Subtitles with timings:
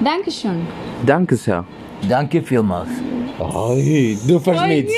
[0.00, 0.66] Dankeschön.
[1.06, 1.64] Danke sehr.
[2.08, 2.88] Danke vielmals.
[3.40, 4.92] Ay, du verschmitz.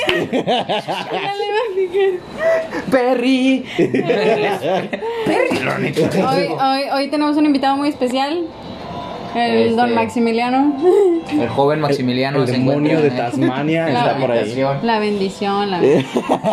[2.91, 3.63] Perry.
[6.27, 8.45] Hoy, hoy, hoy tenemos un invitado muy especial.
[9.35, 10.75] El Este- don Maximiliano.
[11.31, 14.53] El joven Maximiliano El se demonio de Tasmania La está por ahí.
[14.83, 16.05] La bendición, la Eh.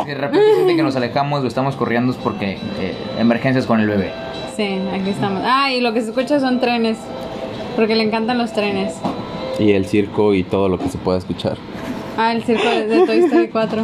[0.07, 3.89] De repente siente que nos alejamos, lo estamos corriendo es porque eh, emergencias con el
[3.89, 4.13] bebé.
[4.57, 5.43] Sí, aquí estamos.
[5.45, 6.99] Ah, y lo que se escucha son trenes.
[7.79, 8.95] Porque le encantan los trenes.
[9.61, 11.57] Y el circo y todo lo que se pueda escuchar.
[12.17, 13.83] Ah, el circo de, de Toy Story 4.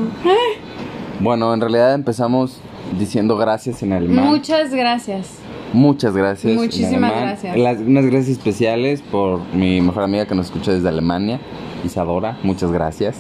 [1.21, 2.59] Bueno, en realidad empezamos
[2.99, 4.27] diciendo gracias en alemán.
[4.27, 5.39] Muchas gracias.
[5.73, 6.55] Muchas gracias.
[6.57, 7.57] Muchísimas gracias.
[7.57, 11.39] Las- unas gracias especiales por mi mejor amiga que nos escucha desde Alemania,
[11.85, 12.37] Isadora.
[12.43, 13.19] Muchas gracias.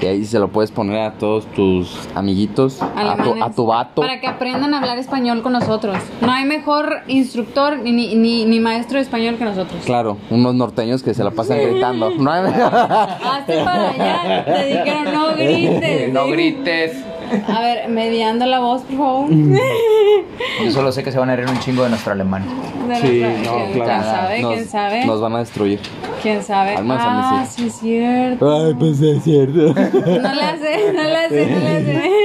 [0.00, 4.00] Y ahí se lo puedes poner a todos tus amiguitos, a tu, a tu vato.
[4.00, 5.96] Para que aprendan a hablar español con nosotros.
[6.20, 9.82] No hay mejor instructor ni, ni, ni maestro de español que nosotros.
[9.84, 12.10] Claro, unos norteños que se la pasan gritando.
[12.10, 14.44] No hay- Hazte para allá.
[14.44, 16.12] Te dijeron no grites.
[16.12, 17.04] No grites.
[17.48, 19.28] A ver, mediando la voz, por favor.
[20.64, 22.44] Yo solo sé que se van a reír un chingo de nuestro alemán.
[22.88, 24.02] De Sí, nuestra- no, ¿Quién claro.
[24.04, 24.42] sabe?
[24.42, 25.04] Nos, ¿Quién sabe?
[25.06, 25.80] nos van a destruir.
[26.22, 26.74] ¿Quién sabe?
[26.74, 27.62] Al menos a mí ah, sí.
[27.62, 28.66] sí es cierto.
[28.66, 29.58] Ay, pues es cierto.
[29.60, 32.10] No le hace, no le hace, no le hace.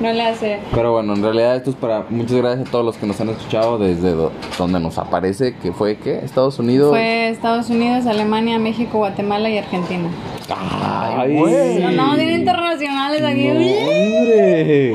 [0.00, 0.58] No le hace.
[0.74, 2.04] Pero bueno, en realidad esto es para...
[2.10, 5.72] Muchas gracias a todos los que nos han escuchado desde do- donde nos aparece, que
[5.72, 6.18] fue, ¿qué?
[6.18, 6.90] Estados Unidos.
[6.90, 10.08] Fue Estados Unidos, Alemania, México, Guatemala y Argentina.
[10.50, 13.44] Ay, No, no, tiene internacionales aquí.
[13.48, 14.94] No, hombre.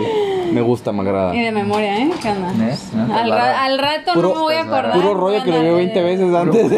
[0.52, 1.36] Me gusta, me agrada.
[1.36, 2.10] Y de memoria, ¿eh?
[2.22, 2.52] ¿Qué onda?
[2.58, 2.90] ¿Ves?
[2.94, 3.14] ¿No?
[3.16, 4.94] Al, ra- al rato Puro- no me voy a acordar.
[4.94, 6.72] Puro rollo que lo vio 20 veces antes.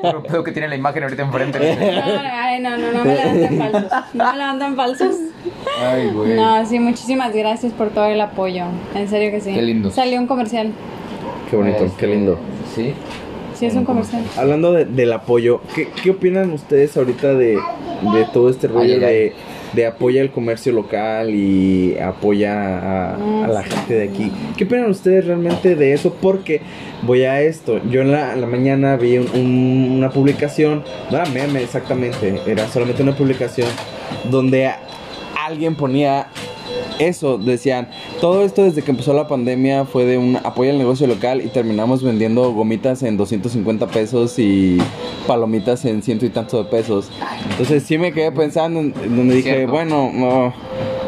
[0.00, 1.58] Puro pedo que tiene la imagen ahorita enfrente.
[1.58, 3.90] No, ay, no, no, no me levanten falsos.
[4.14, 5.16] No me levanten falsos.
[5.84, 6.34] Ay, güey.
[6.34, 8.64] No, sí, muchísimas gracias por todo el apoyo.
[8.94, 9.52] En serio que sí.
[9.52, 9.90] Qué lindo.
[9.90, 10.70] Salió un comercial.
[11.50, 12.38] Qué bonito, qué lindo.
[12.76, 12.94] Sí.
[13.54, 14.22] Sí, es un comercial.
[14.36, 19.32] Hablando de- del apoyo, ¿qué, qué opinan ustedes ahorita de, de todo este rollo de,
[19.74, 24.32] de apoya el comercio local y apoya a, a la gente de aquí?
[24.56, 26.14] ¿Qué opinan ustedes realmente de eso?
[26.20, 26.60] Porque
[27.02, 27.80] voy a esto.
[27.90, 32.40] Yo en la, en la mañana vi un- un- una publicación, no era meme exactamente,
[32.46, 33.68] era solamente una publicación
[34.30, 34.78] donde a-
[35.46, 36.26] alguien ponía
[36.98, 37.88] eso, decían,
[38.20, 41.48] todo esto desde que empezó la pandemia fue de un apoyo al negocio local y
[41.48, 44.78] terminamos vendiendo gomitas en 250 pesos y
[45.26, 47.10] palomitas en ciento y tanto de pesos.
[47.50, 50.52] Entonces sí me quedé pensando en, en donde dije, bueno, no,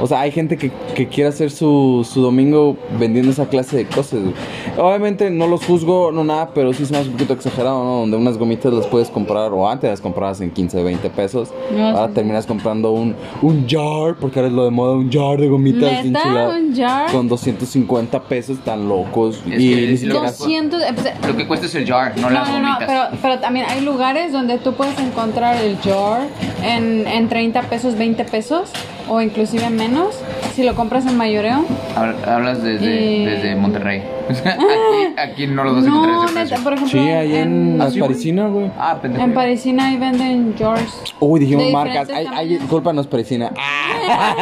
[0.00, 3.86] o sea, hay gente que, que quiere hacer su, su domingo vendiendo esa clase de
[3.86, 4.20] cosas.
[4.20, 4.34] güey.
[4.78, 8.00] Obviamente no los juzgo, no nada, pero sí es más un poquito exagerado, ¿no?
[8.00, 11.50] Donde unas gomitas las puedes comprar, o antes las comprabas en 15, 20 pesos.
[11.74, 15.10] No, ahora sí, terminas comprando un, un jar, porque ahora es lo de moda, un
[15.10, 16.20] jar de gomitas ¿Neta?
[16.20, 16.60] enchiladas.
[16.60, 17.12] ¿Un jar?
[17.12, 19.42] Con 250 pesos tan locos.
[19.50, 20.82] Es y que ni es siquiera- 200.
[20.82, 22.86] eh, pues, Lo que cuesta es el jar, no, No, las no, no, gomitas.
[23.10, 26.22] pero, pero también hay lugares donde tú puedes encontrar el jar
[26.62, 28.70] en, en 30 pesos, 20 pesos
[29.08, 30.18] o inclusive menos
[30.54, 31.64] si lo compras en mayoreo.
[31.96, 34.02] Habl- Hablas desde, Y- desde Monterrey.
[34.28, 36.56] aquí, aquí no los vas a encontrar No, ese precio.
[36.64, 38.00] por ejemplo, Sí, ahí en, ¿Ah, güey?
[38.00, 38.70] Parisina, güey.
[38.78, 39.24] Ah, pendejo.
[39.24, 41.14] en Parisina ahí venden jars.
[41.20, 42.08] Uy, dijimos marcas.
[42.10, 43.52] Ay, ay, discúlpanos, Parisina.
[44.08, 44.34] Ah,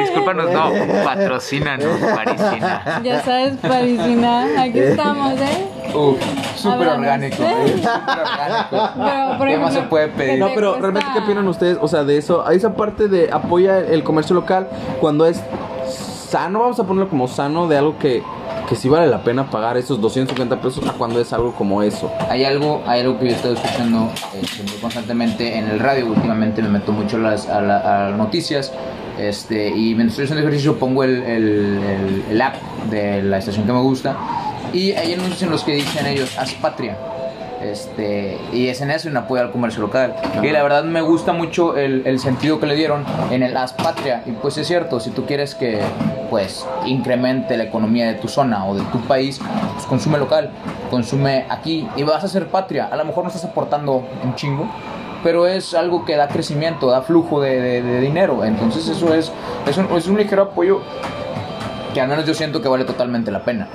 [0.00, 0.70] Discúlpanos, no.
[1.04, 3.00] Patrocínanos, Parisina.
[3.02, 5.81] Ya sabes, Parisina, aquí estamos, ¿eh?
[5.94, 6.18] Uf,
[6.56, 7.36] súper orgánico.
[7.42, 8.90] güey, Súper orgánico.
[8.96, 10.38] Pero, por ¿Qué más se puede pedir?
[10.38, 11.78] No, pero cuesta- realmente, ¿qué opinan ustedes?
[11.80, 14.68] O sea, de eso, a esa parte de apoya el comercio local
[15.00, 15.42] cuando es
[15.86, 18.22] sano, vamos a ponerlo como sano, de algo que,
[18.68, 22.10] que sí vale la pena pagar esos 250 pesos a cuando es algo como eso.
[22.30, 24.08] Hay algo, hay algo que yo estoy escuchando
[24.40, 26.06] este, muy constantemente en el radio.
[26.06, 28.72] Últimamente me meto mucho a las, a la- a las noticias.
[29.18, 32.54] Este, y mientras estoy haciendo ejercicio pongo el, el, el- el app
[32.90, 34.16] de la estación que me gusta.
[34.72, 36.96] Y hay anuncios en los que dicen ellos, haz patria.
[37.62, 40.16] Este, y es en eso en apoyo al comercio local.
[40.42, 43.72] Y la verdad me gusta mucho el, el sentido que le dieron en el haz
[43.72, 44.22] patria.
[44.26, 45.78] Y pues es cierto, si tú quieres que
[46.28, 49.40] pues incremente la economía de tu zona o de tu país,
[49.74, 50.50] pues consume local,
[50.90, 52.88] consume aquí y vas a ser patria.
[52.90, 54.66] A lo mejor no estás aportando un chingo,
[55.22, 58.44] pero es algo que da crecimiento, da flujo de, de- de dinero.
[58.44, 59.30] Entonces eso es,
[59.68, 60.80] es, un, es un ligero apoyo
[61.94, 63.68] que al menos yo siento que vale totalmente la pena.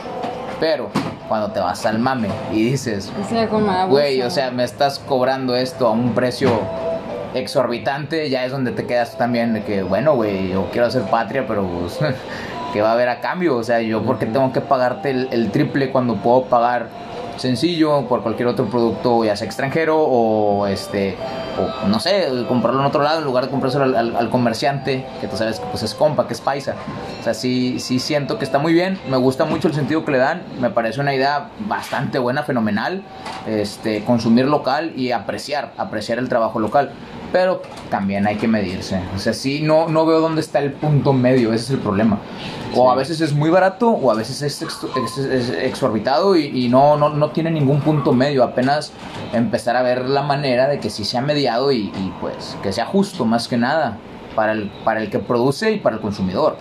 [0.60, 0.90] Pero
[1.28, 3.12] cuando te vas al mame y dices,
[3.90, 6.50] güey, o sea, me estás cobrando esto a un precio
[7.34, 11.46] exorbitante, ya es donde te quedas también de que, bueno, güey, yo quiero hacer patria,
[11.48, 12.00] pero pues,
[12.74, 13.58] ¿qué va a haber a cambio?
[13.58, 16.88] O sea, yo porque tengo que pagarte el, el triple cuando puedo pagar
[17.36, 21.16] sencillo por cualquier otro producto, ya sea extranjero o este
[21.60, 25.06] o, no sé, comprarlo en otro lado en lugar de comprárselo al, al- al comerciante,
[25.22, 26.76] que tú sabes que pues es compa, que es paisa.
[27.20, 30.12] O sea, sí, sí siento que está muy bien, me gusta mucho el sentido que
[30.12, 33.02] le dan, me parece una idea bastante buena, fenomenal,
[33.48, 36.92] este, consumir local y apreciar, apreciar el trabajo local.
[37.32, 39.02] Pero también hay que medirse.
[39.14, 42.20] O sea, sí, no, no veo dónde está el punto medio, ese es el problema.
[42.74, 46.46] O a veces es muy barato o a veces es, exto- es- es exorbitado y,
[46.46, 48.44] y no, no, no tiene ningún punto medio.
[48.46, 48.94] Apenas
[49.34, 51.20] empezar a ver la manera de que sí sea
[51.72, 53.98] y, y, pues que sea justo más que nada
[54.36, 56.58] para el, para el que produce y para el consumidor.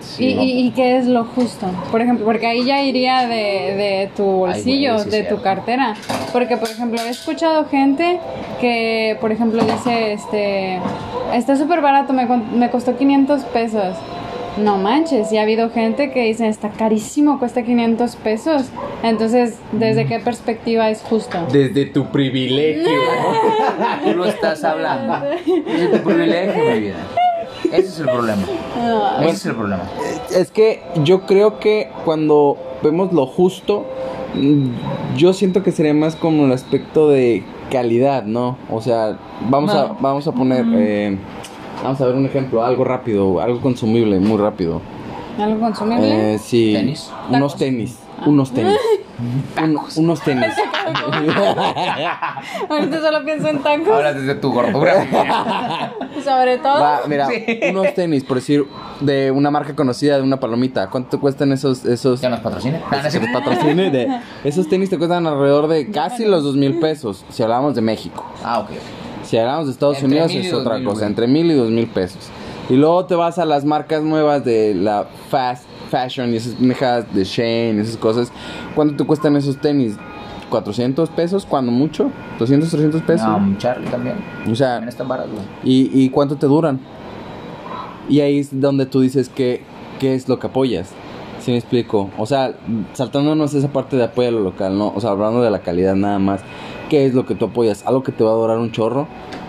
[0.00, 0.42] Sí, ¿Y, ¿no?
[0.42, 1.66] y, qué es lo justo?
[1.90, 5.36] Por ejemplo, porque ahí ya iría de, de tu bolsillo, de cierto.
[5.36, 5.94] tu cartera.
[6.32, 8.18] Porque, por ejemplo, he escuchado gente
[8.60, 10.80] que, por ejemplo, dice, este,
[11.32, 13.96] está súper barato, me, me costó 500 pesos.
[14.58, 18.64] No manches, y ha habido gente que dice, está carísimo, cuesta 500 pesos.
[19.02, 21.46] Entonces, ¿desde qué perspectiva es justo?
[21.50, 23.00] Desde tu privilegio.
[24.04, 25.30] Tú lo estás hablando.
[25.32, 26.96] Es tu privilegio, mi vida.
[27.72, 28.42] Ese es el problema.
[29.22, 29.84] Ese es el problema.
[30.34, 33.86] Es que yo creo que cuando vemos lo justo,
[34.34, 38.58] mm, yo siento que sería más como el aspecto de calidad, ¿no?
[38.70, 39.18] O sea,
[39.48, 41.16] vamos a vamos a poner, eh,
[41.82, 44.80] vamos a ver un ejemplo, algo rápido, algo consumible, muy rápido.
[45.38, 46.34] ¿Algo consumible?
[46.34, 47.10] Eh, sí, ¿Tenis?
[47.30, 48.76] unos tenis, unos tenis,
[49.62, 50.46] Un- unos tenis.
[52.68, 55.92] Ahorita solo pienso en tacos, Ahora desde tu gordura.
[56.24, 56.80] sobre todo.
[56.80, 57.60] Va, mira, Sí.
[57.70, 58.66] unos tenis, por decir,
[59.00, 60.88] de una marca conocida, de una palomita.
[60.90, 62.20] ¿Cuánto cuestan esos esos?
[62.20, 62.80] ¿Ya nos patrocina?
[62.90, 63.28] Ah, no, no es que cierto.
[63.30, 67.42] nos patrocine de esos tenis te cuestan alrededor de casi los dos mil pesos si
[67.42, 68.70] hablamos de México Ah, ok.
[69.32, 71.08] Si hablamos de Estados Entre Unidos es otra mil, cosa güey.
[71.08, 72.28] entre mil y dos mil pesos
[72.68, 77.12] y luego te vas a las marcas nuevas de la fast fashion y esas mejas
[77.14, 78.30] de Shane esas cosas
[78.74, 79.96] ¿cuánto te cuestan esos tenis?
[80.50, 84.16] 400 pesos cuando mucho 200 300 pesos No, Charlie también.
[84.50, 85.30] o sea También está barato.
[85.32, 85.44] güey.
[85.64, 86.78] ¿Y, y cuánto te duran?
[88.08, 89.62] Y ahí es donde tú dices que,
[89.98, 90.90] qué es lo que apoyas.
[91.40, 92.10] ¿Sí me explico?
[92.18, 92.52] O sea,
[92.92, 94.92] saltándonos esa parte de apoyo a lo local, ¿no?
[94.94, 96.42] O sea, hablando de la calidad nada más.
[96.92, 97.86] ¿Qué es lo que tú apoyas?
[97.86, 99.08] ¿Algo que te va a durar un chorro?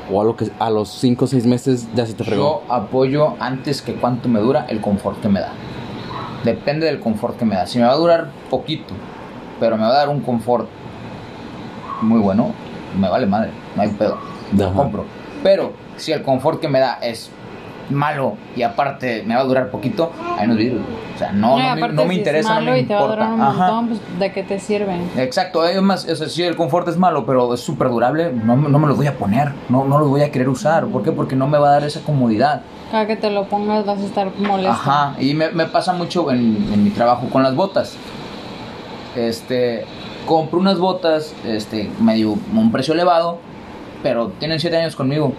[0.10, 2.63] ¿O algo que a los 5 o 6 meses ya se te fregó?
[2.66, 5.51] Yo apoyo antes que cuánto me dura el confort que me da.
[6.45, 7.68] Depende del confort que me da.
[7.68, 8.94] Si me va a durar poquito,
[9.60, 10.69] pero me va a dar un confort
[12.01, 12.54] muy bueno,
[12.98, 14.18] me vale madre, no hay pedo.
[14.57, 15.04] Lo compro.
[15.44, 17.30] Pero si el confort que me da es
[17.89, 20.80] malo y aparte me va a durar poquito, ahí no es vidrio.
[21.15, 22.83] O sea, no, no, me, aparte, no me si interesa, es malo no me y
[22.85, 23.25] te va a importa.
[23.27, 24.97] durar un montón, pues ¿de qué te sirve?
[25.18, 28.80] Exacto, además, o sea, si el confort es malo, pero es súper durable, no, no
[28.80, 30.85] me lo voy a poner, no, no lo voy a querer usar.
[30.88, 31.12] ¿Por qué?
[31.12, 32.62] Porque no me va a dar esa comodidad.
[32.91, 34.71] Cada que te lo pongas vas a estar molesto.
[34.71, 36.39] Ajá, y me, me pasa mucho en,
[36.74, 37.95] en mi trabajo con las botas.
[39.15, 39.85] Este,
[40.25, 43.39] compro unas botas, este, medio un precio elevado,
[44.01, 45.33] pero tienen 7 años conmigo.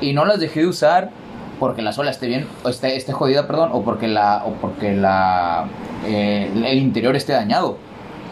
[0.00, 1.10] Y no las dejé de usar
[1.58, 4.94] porque la suela esté bien, o esté, esté jodida, perdón, o porque la, o porque
[4.94, 5.66] la,
[6.06, 7.76] eh, el interior esté dañado.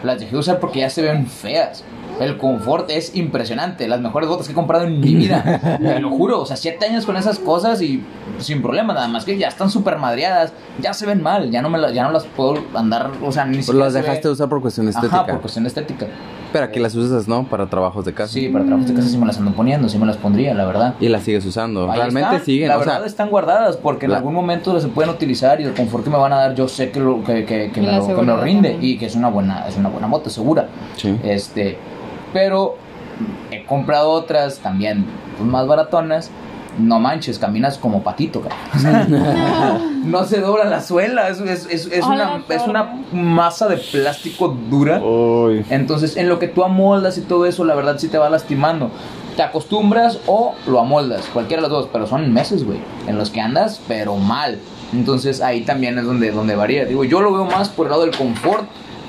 [0.03, 1.83] Las dejé de usar porque ya se ven feas.
[2.19, 3.87] El confort es impresionante.
[3.87, 5.77] Las mejores botas que he comprado en mi vida.
[5.81, 6.39] Te lo juro.
[6.41, 8.03] O sea, siete años con esas cosas y
[8.39, 8.93] sin problema.
[8.93, 10.53] Nada más que ya están súper madreadas.
[10.81, 11.49] Ya se ven mal.
[11.51, 13.09] Ya no, me la- ya no las puedo andar.
[13.23, 15.15] O sea, ni Pues siquiera las dejaste de usar por cuestión estética.
[15.15, 16.07] Ajá, por cuestión estética.
[16.53, 17.43] Pero aquí las usas, ¿no?
[17.43, 18.31] Para trabajos de casa.
[18.33, 19.89] Sí, para trabajos de casa sí me las ando poniendo.
[19.89, 20.95] Sí me las pondría, la verdad.
[20.99, 21.91] Y las sigues usando.
[21.91, 22.69] Ahí Realmente están, siguen.
[22.69, 25.65] La o sea, verdad están guardadas porque en la- algún momento se pueden utilizar y
[25.65, 27.87] el confort que me van a dar yo sé que, lo, que, que, que me,
[27.87, 28.91] lo, que me lo seguridad rinde también.
[28.93, 30.67] y que es una buena es una buena moto segura.
[30.95, 31.17] Sí.
[31.23, 31.77] Este,
[32.33, 32.75] pero
[33.51, 35.05] he comprado otras también
[35.37, 36.31] pues, más baratonas.
[36.77, 38.55] No manches, caminas como patito, cara.
[40.03, 44.55] no se dobla la suela, es, es, es, es una, es una masa de plástico
[44.69, 44.99] dura.
[44.99, 45.65] Uy.
[45.69, 48.91] Entonces, en lo que tú amoldas y todo eso, la verdad sí te va lastimando.
[49.35, 53.29] Te acostumbras o lo amoldas, cualquiera de los dos, pero son meses, güey, en los
[53.29, 54.59] que andas, pero mal.
[54.93, 56.85] Entonces, ahí también es donde, donde varía.
[56.85, 58.65] Digo, yo lo veo más por el lado del confort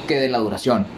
[0.06, 0.97] que de la duración.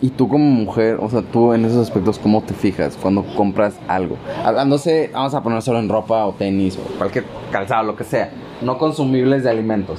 [0.00, 3.74] Y tú como mujer, o sea, tú en esos aspectos, ¿cómo te fijas cuando compras
[3.88, 4.16] algo?
[4.44, 8.30] Hablándose, vamos a poner solo en ropa o tenis o cualquier calzado, lo que sea.
[8.60, 9.98] No consumibles de alimentos.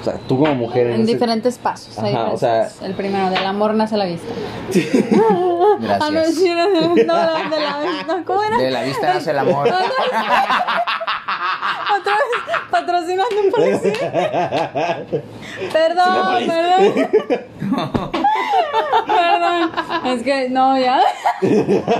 [0.00, 1.96] O sea, tú como mujer en, En ese- diferentes pasos.
[1.98, 4.32] hay Ajá, o sea- el primero, del amor nace la vista.
[4.68, 5.06] Gracias.
[6.00, 8.58] Ah, no, sí, no, de la, no, ¿cómo era?
[8.58, 9.66] De la vista nace el amor.
[11.98, 12.22] Otra vez
[12.72, 15.04] patrocinando un policía.
[15.72, 17.10] Perdón, perdón.
[19.06, 19.70] Perdón.
[20.06, 21.00] Es que no, ya.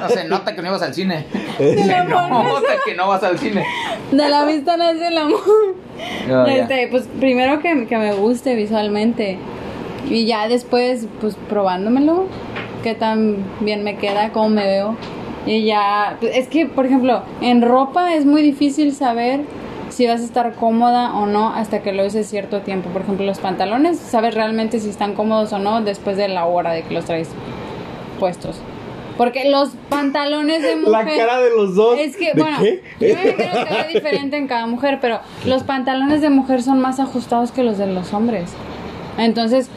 [0.01, 1.27] No se nota que no ibas al cine.
[1.59, 3.65] Se nota que no vas al cine.
[4.11, 5.41] De la vista nace el amor.
[6.49, 9.39] Este, pues primero que, que me guste visualmente.
[10.09, 12.27] Y ya después, pues probándomelo.
[12.83, 14.97] Qué tan bien me queda, cómo me veo.
[15.47, 19.43] Y ya, pues, es que, por ejemplo, en ropa es muy difícil saber
[19.93, 22.89] si vas a estar cómoda o no hasta que lo uses cierto tiempo.
[22.91, 26.73] Por ejemplo, los pantalones, sabes realmente si están cómodos o no después de la hora
[26.73, 27.29] de que los traes
[28.19, 28.61] puestos.
[29.19, 30.91] Porque los pantalones de mujer...
[30.91, 31.99] La cara de los dos.
[31.99, 32.83] Es que, ¿De bueno, qué?
[32.99, 36.81] yo me imagino que es diferente en cada mujer, pero los pantalones de mujer son
[36.81, 38.53] más ajustados que los de los hombres.
[39.19, 39.69] Entonces,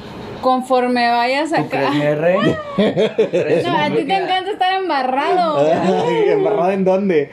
[0.42, 1.90] conforme vayas ¿Tú acá...
[1.90, 2.38] crees, rey?
[3.66, 5.58] No, a ti te encanta estar embarrado.
[5.58, 6.35] Ay, ¿Embarrada
[6.76, 7.32] en dónde?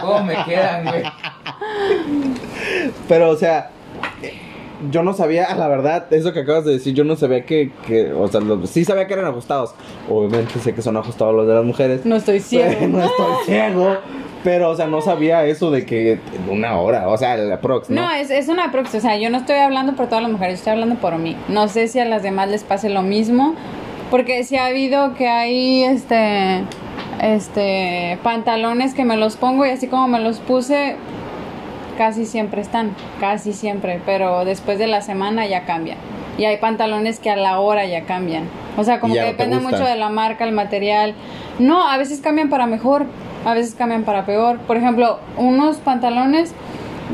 [0.00, 1.02] ¿Cómo me quedan, güey?
[3.08, 3.70] Pero, o sea,
[4.90, 8.12] yo no sabía, la verdad, eso que acabas de decir, yo no sabía que, que
[8.12, 9.74] o sea, lo- sí sabía que eran ajustados.
[10.08, 12.04] Obviamente sé que son ajustados los de las mujeres.
[12.04, 12.86] No estoy ciego.
[12.88, 13.96] no estoy ciego.
[14.44, 17.90] Pero, o sea, no sabía eso de que en una hora, o sea, el prox,
[17.90, 18.02] ¿no?
[18.02, 20.58] No, es, es una prox, o sea, yo no estoy hablando por todas las mujeres,
[20.58, 21.36] estoy hablando por mí.
[21.48, 23.56] No sé si a las demás les pase lo mismo,
[24.08, 26.62] porque sí ha habido que hay, este,
[27.20, 30.96] este, pantalones que me los pongo y así como me los puse,
[31.96, 35.98] casi siempre están, casi siempre, pero después de la semana ya cambian.
[36.38, 38.44] Y hay pantalones que a la hora ya cambian.
[38.76, 41.14] O sea, como que no depende mucho de la marca, el material.
[41.58, 43.06] No, a veces cambian para mejor,
[43.46, 44.58] a veces cambian para peor.
[44.58, 46.52] Por ejemplo, unos pantalones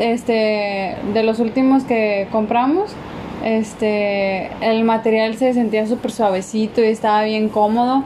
[0.00, 2.92] este de los últimos que compramos,
[3.44, 8.02] este el material se sentía súper suavecito y estaba bien cómodo.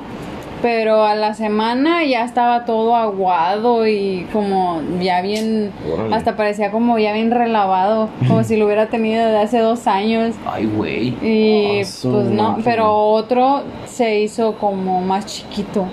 [0.66, 6.12] Pero a la semana ya estaba todo aguado y como ya bien, Órale.
[6.12, 10.34] hasta parecía como ya bien relavado, como si lo hubiera tenido de hace dos años.
[10.44, 11.14] Ay, güey.
[11.22, 15.86] Y Ah, pues no, pero otro se hizo como más chiquito.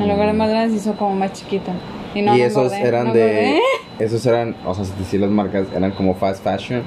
[0.00, 1.70] En lugar de más grande se hizo como más chiquito.
[2.14, 3.60] Y no y esos eran no de.
[3.98, 6.82] Esos eran, o sea, si las marcas, eran como fast fashion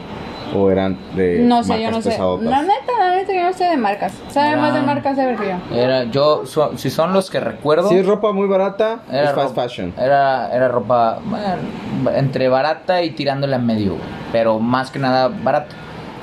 [0.55, 1.39] o eran de.
[1.39, 2.09] No sé, marcas yo no sé.
[2.11, 2.45] pesadotas?
[2.49, 4.13] La neta, la neta, yo no sé de marcas.
[4.29, 5.75] Sabe Era- más de marcas de yo.
[5.77, 7.89] Era, yo, so- si son los que recuerdo.
[7.89, 9.93] Si es ropa muy barata, Era es fast ropa- fashion.
[9.97, 15.29] Era, era ropa bueno, entre barata y tirándole a medio, güey, pero más que nada
[15.43, 15.75] barata.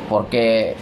[0.09, 0.75] Porque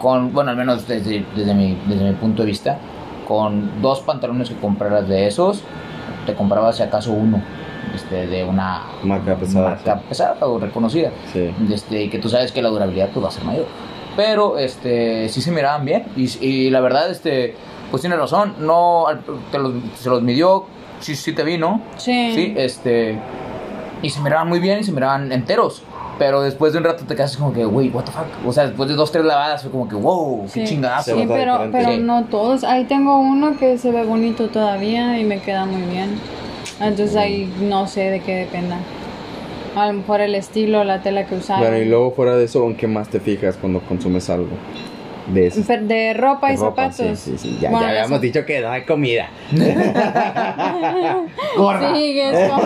[0.00, 2.78] con, bueno, al menos desde, desde, mi, desde mi punto de vista,
[3.26, 5.62] con dos pantalones que compraras de esos,
[6.26, 7.42] te comprabas si acaso uno
[7.94, 11.10] este, de una Marca pesada, marca pesada o reconocida.
[11.32, 11.50] Sí.
[11.72, 13.66] Este, y que tú sabes que la durabilidad pues, va a ser mayor.
[14.16, 16.04] Pero este, sí se miraban bien.
[16.16, 17.54] Y, y la verdad, este,
[17.90, 18.54] pues tiene razón.
[18.58, 19.06] No,
[19.52, 20.66] te los, se los midió,
[21.00, 21.80] sí, sí te vi, ¿no?
[21.96, 22.32] Sí.
[22.34, 23.18] Sí, este.
[24.02, 25.82] Y se miraban muy bien y se miraban enteros.
[26.18, 28.26] Pero después de un rato te quedas como que, wey, what the fuck.
[28.44, 30.74] O sea, después de dos, tres lavadas fue como que, wow, qué Sí.
[30.74, 31.14] chingadazo.
[31.14, 31.98] Sí, pero, pero Sí.
[31.98, 32.64] no todos.
[32.64, 36.18] Ahí tengo uno que se ve bonito todavía y me queda muy bien.
[36.80, 38.78] Entonces ahí no sé de qué dependa.
[39.76, 41.62] A lo mejor el estilo, la tela que usaron.
[41.62, 44.48] Bueno, y luego fuera de eso, ¿en qué más te fijas cuando consumes algo?
[45.32, 45.60] De eso.
[45.66, 47.18] Pero De ropa y Ropa, zapatos.
[47.18, 47.58] Sí, sí, sí.
[47.60, 49.28] Ya, Bueno, ya habíamos eso- dicho que da comida.
[49.50, 49.56] Sí,
[52.20, 52.62] es como-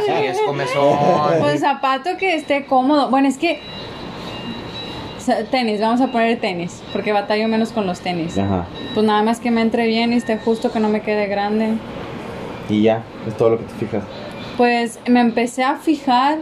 [0.00, 0.98] Sí, es comezón.
[1.40, 3.10] Pues zapato que esté cómodo.
[3.10, 3.60] Bueno, es que.
[5.50, 6.82] Tenis, vamos a poner tenis.
[6.92, 8.36] Porque batallo menos con los tenis.
[8.38, 8.66] Ajá.
[8.94, 11.74] Pues nada más que me entre bien y esté justo, que no me quede grande.
[12.70, 14.04] Y ya, es todo lo que te fijas.
[14.56, 16.38] Pues me empecé a fijar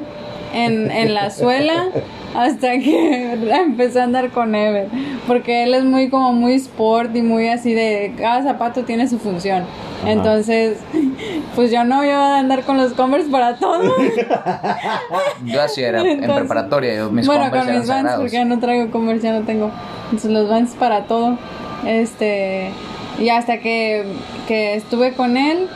[0.53, 1.87] en, en la suela
[2.35, 4.89] hasta que empecé a andar con Ever.
[5.27, 9.19] Porque él es muy como muy sport y muy así de cada zapato tiene su
[9.19, 9.65] función.
[10.03, 10.13] Ajá.
[10.13, 10.79] Entonces,
[11.55, 13.95] pues yo no iba a andar con los Converse para todo.
[15.45, 16.97] Yo así era en Entonces, preparatoria.
[16.97, 19.45] Yo, mis bueno, Converse con eran mis Vans, porque ya no traigo Converse, ya no
[19.45, 19.71] tengo.
[20.05, 21.39] Entonces, los Vans para todo.
[21.87, 22.71] Este,
[23.19, 24.05] y hasta que,
[24.47, 25.69] que estuve con él,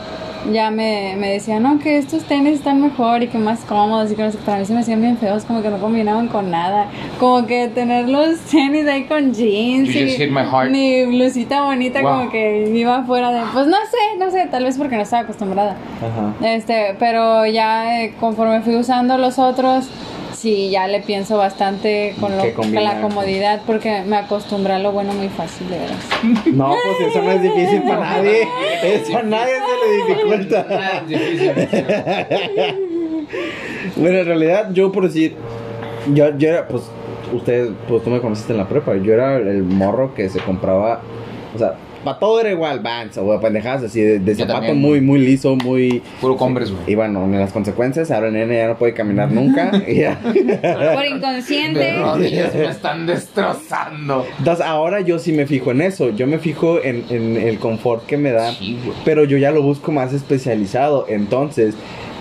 [0.51, 4.15] ya me, me decía, no, que estos tenis están mejor y que más cómodos y
[4.17, 6.51] que no sé, para mí se me hacían bien feos, como que no combinaban con
[6.51, 6.87] nada.
[7.21, 10.71] Como que tener los tenis ahí con jeans You y hit my heart.
[10.71, 12.11] mi blusita bonita Wow.
[12.11, 13.43] como que iba fuera de...
[13.53, 15.77] Pues no sé, no sé, tal vez porque no estaba acostumbrada.
[16.43, 19.89] Este, pero ya eh, conforme fui usando los otros,
[20.43, 24.91] sí, ya le pienso bastante con, lo, con la comodidad porque me acostumbré a lo
[24.91, 25.99] bueno muy fácil, de veras.
[26.53, 28.49] No, pues eso no es difícil para nadie.
[28.83, 30.67] Eso a nadie se le dificulta.
[30.83, 31.05] Ah.
[33.97, 35.37] Bueno, en realidad, yo por decir,
[36.13, 36.91] yo, yo era, pues,
[37.33, 41.01] ustedes, pues tú me conociste en la prepa, yo era el morro que se compraba,
[41.55, 44.81] o sea, para todo era igual, Vans o pendejadas así, de, de zapato también.
[44.81, 46.03] muy, muy liso, muy...
[46.21, 46.85] Puro Converse, güey.
[46.87, 49.71] Y bueno, en las consecuencias, ahora el nene ya no puede caminar nunca.
[50.95, 51.99] Por inconsciente.
[51.99, 54.27] rodillas me están destrozando.
[54.39, 58.07] Entonces, ahora yo sí me fijo en eso, yo me fijo en, en el confort
[58.07, 58.53] que me da.
[58.53, 58.97] Sí, güey.
[59.05, 61.07] pero yo ya lo busco más especializado.
[61.09, 61.75] Entonces,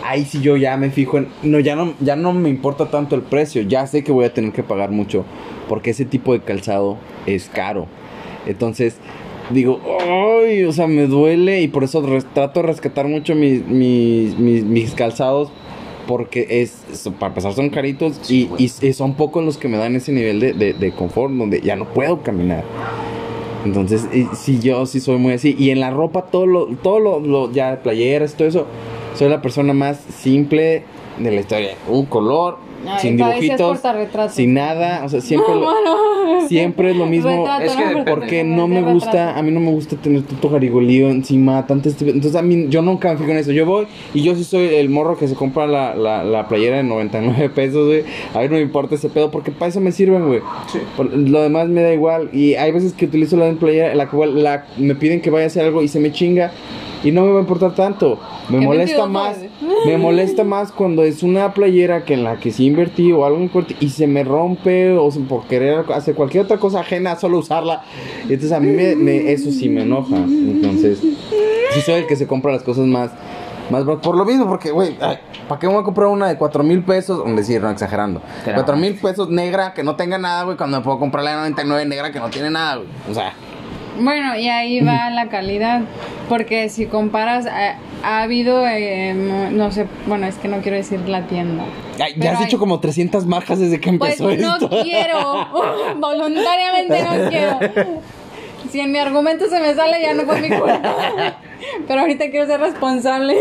[0.04, 1.28] ahí sí yo ya me fijo en.
[1.44, 3.62] No, ya no, ya no me importa tanto el precio.
[3.64, 5.26] Ya sé que voy a tener que pagar mucho.
[5.68, 7.88] Porque ese tipo de calzado es caro.
[8.46, 8.98] Entonces,
[9.50, 12.02] digo, ay, o sea, me duele y por eso
[12.34, 15.50] trato de rescatar mucho mis, mis, mis, mis calzados
[16.08, 18.64] porque es, so- para empezar son caritos Sí, y, güey.
[18.82, 21.62] y- y son pocos los que me dan ese nivel de, de, de confort donde
[21.62, 22.64] ya no puedo caminar.
[23.66, 25.56] Entonces, y- sí, yo sí soy muy así.
[25.58, 28.66] Y en la ropa, todo lo, todo lo, lo- ya playeras, todo eso,
[29.16, 30.84] soy la persona más simple
[31.20, 31.70] de la historia.
[31.88, 33.80] Un color, Ay, sin dibujitos,
[34.32, 35.72] sin nada, o sea, siempre, lo-
[36.48, 37.30] siempre es lo mismo.
[37.30, 37.88] Retrato, Es que ¿no?
[37.90, 38.12] depende.
[38.12, 38.94] Porque no me Retrato.
[38.96, 42.68] gusta, a mí no me gusta tener tanto garigolío encima, tanto este- Entonces a mí,
[42.70, 43.52] yo nunca me fijo en eso.
[43.52, 46.78] Yo voy y yo sí soy el morro que se compra la, la, la playera
[46.78, 48.04] de 99 pesos, güey.
[48.34, 50.42] A mí no me importa ese pedo porque para eso me sirven, güey.
[50.72, 50.80] Sí.
[51.14, 52.30] Lo demás me da igual.
[52.34, 55.48] Y hay veces que utilizo la playera, la cual la, me piden que vaya a
[55.48, 56.52] hacer algo y se me chinga.
[57.04, 58.20] Y no me va a importar tanto.
[58.50, 59.38] Me Qué molesta más.
[59.86, 63.40] Me molesta más cuando es una playera que en la que sí invertí o algo
[63.40, 67.14] en corte y se me rompe o se- por querer hacer cualquier otra cosa ajena
[67.14, 67.84] a solo usarla.
[68.24, 70.16] Entonces a mí me, me- eso sí me enoja.
[70.18, 73.12] Entonces, sí soy el que se compra las cosas más.
[73.72, 76.62] Más por lo mismo, porque, güey, ¿para qué me voy a comprar una de 4
[76.62, 77.24] mil pesos?
[77.46, 78.22] Sí, no exagerando.
[78.44, 78.58] Claro.
[78.64, 81.38] 4 mil pesos negra que no tenga nada, güey, cuando me puedo comprar la de
[81.38, 82.88] 99 negra que no tiene nada, güey.
[83.10, 83.32] O sea,
[84.00, 85.82] Bueno, y ahí va la calidad,
[86.30, 90.78] porque si comparas, ha, ha habido, eh, no, no sé, bueno, es que no quiero
[90.78, 91.64] decir la tienda.
[91.98, 94.70] ya has hay- dicho como 300 marcas desde que Pues empezó no esto.
[94.84, 95.48] quiero,
[96.00, 97.60] voluntariamente no quiero.
[98.72, 100.80] Si en mi argumento se me sale, ya no fue mi culpa.
[101.88, 103.36] Pero ahorita quiero ser responsable.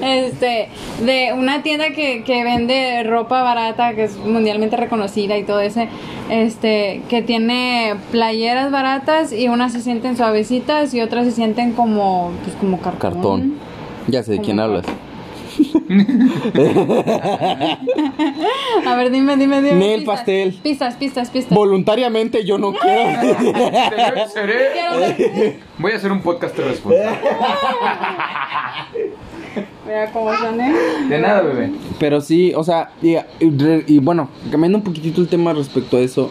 [0.00, 0.68] Este,
[1.04, 5.88] de una tienda que, que vende ropa barata, que es mundialmente reconocida y todo ese,
[6.30, 12.32] este, que tiene playeras baratas y unas se sienten suavecitas y otras se sienten como,
[12.44, 13.12] pues como cartón.
[13.12, 13.54] Cartón.
[14.08, 14.84] Ya sé de quién hablas.
[18.86, 19.74] A ver, dime, dime, dime.
[19.74, 20.16] Nel pistas.
[20.16, 20.58] pastel.
[20.62, 21.54] Pistas, pistas, pistas.
[21.56, 23.20] Voluntariamente yo no quiero.
[23.90, 25.56] Seré- seré- ver.
[25.78, 27.18] Voy a hacer un podcast de responsable.
[29.86, 30.72] Mira cómo son, ¿eh?
[31.08, 31.72] De nada, bebé.
[31.98, 35.96] Pero sí, o sea, y, y re- y bueno, cambiando un poquitito el tema respecto
[35.96, 36.30] a eso,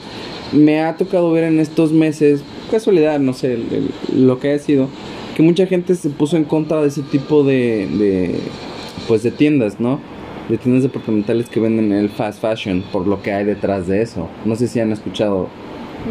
[0.54, 4.60] me ha tocado ver en estos meses, casualidad, no sé, el- el- lo que haya
[4.64, 4.88] sido,
[5.36, 8.40] que mucha gente se puso en contra de ese tipo de, de,
[9.08, 10.00] pues de tiendas, ¿no?
[10.50, 14.28] De tiendas departamentales que venden el fast fashion, por lo que hay detrás de eso.
[14.46, 15.48] No sé si han escuchado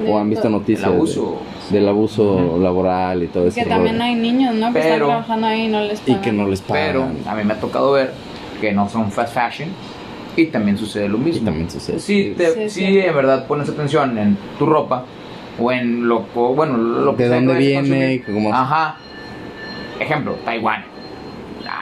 [0.09, 1.39] o han visto De- noticias El de- abuso.
[1.71, 3.55] del abuso laboral y todo eso.
[3.61, 4.69] Que también hay niños, ¿no?
[4.69, 6.21] Que Pero- están trabajando ahí y no les Y pagan.
[6.23, 7.17] que no les Pero pagan.
[7.27, 8.13] a mí me ha tocado ver
[8.61, 9.69] que no son fast fashion
[10.37, 11.43] y también sucede lo mismo.
[11.43, 11.99] Y también sucede.
[11.99, 12.99] Si, te, Sí, si sí.
[12.99, 15.05] en verdad pones atención en tu ropa
[15.59, 18.19] o en lo, o, bueno, lo que De sea que dónde vayas a viene y
[18.21, 18.97] que Ajá.
[19.99, 20.85] Ejemplo, Taiwán.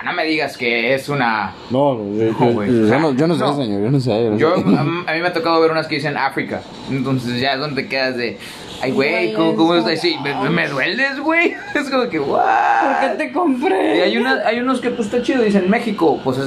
[0.05, 1.53] No, no me digas que es una...
[1.71, 2.69] No, yo, No, güey.
[2.71, 3.57] yo- yo no, yo no sé, No.
[3.57, 4.11] señor, yo no sé.
[4.25, 4.61] yo no Yo, sé.
[4.63, 6.61] a, mí a mí me ha tocado ver unas que dicen África.
[6.91, 8.39] Entonces ya es donde te quedas de...
[8.81, 9.91] Ay, güey, ¿cómo, es cómo como estás?
[9.95, 11.55] que, Sí, me, me dueles, güey.
[11.75, 13.01] Es como que, ¿Por ¿what?
[13.01, 13.99] qué te compré?
[13.99, 16.39] Y hay, una, hay unos que pues está chido, dicen México, pues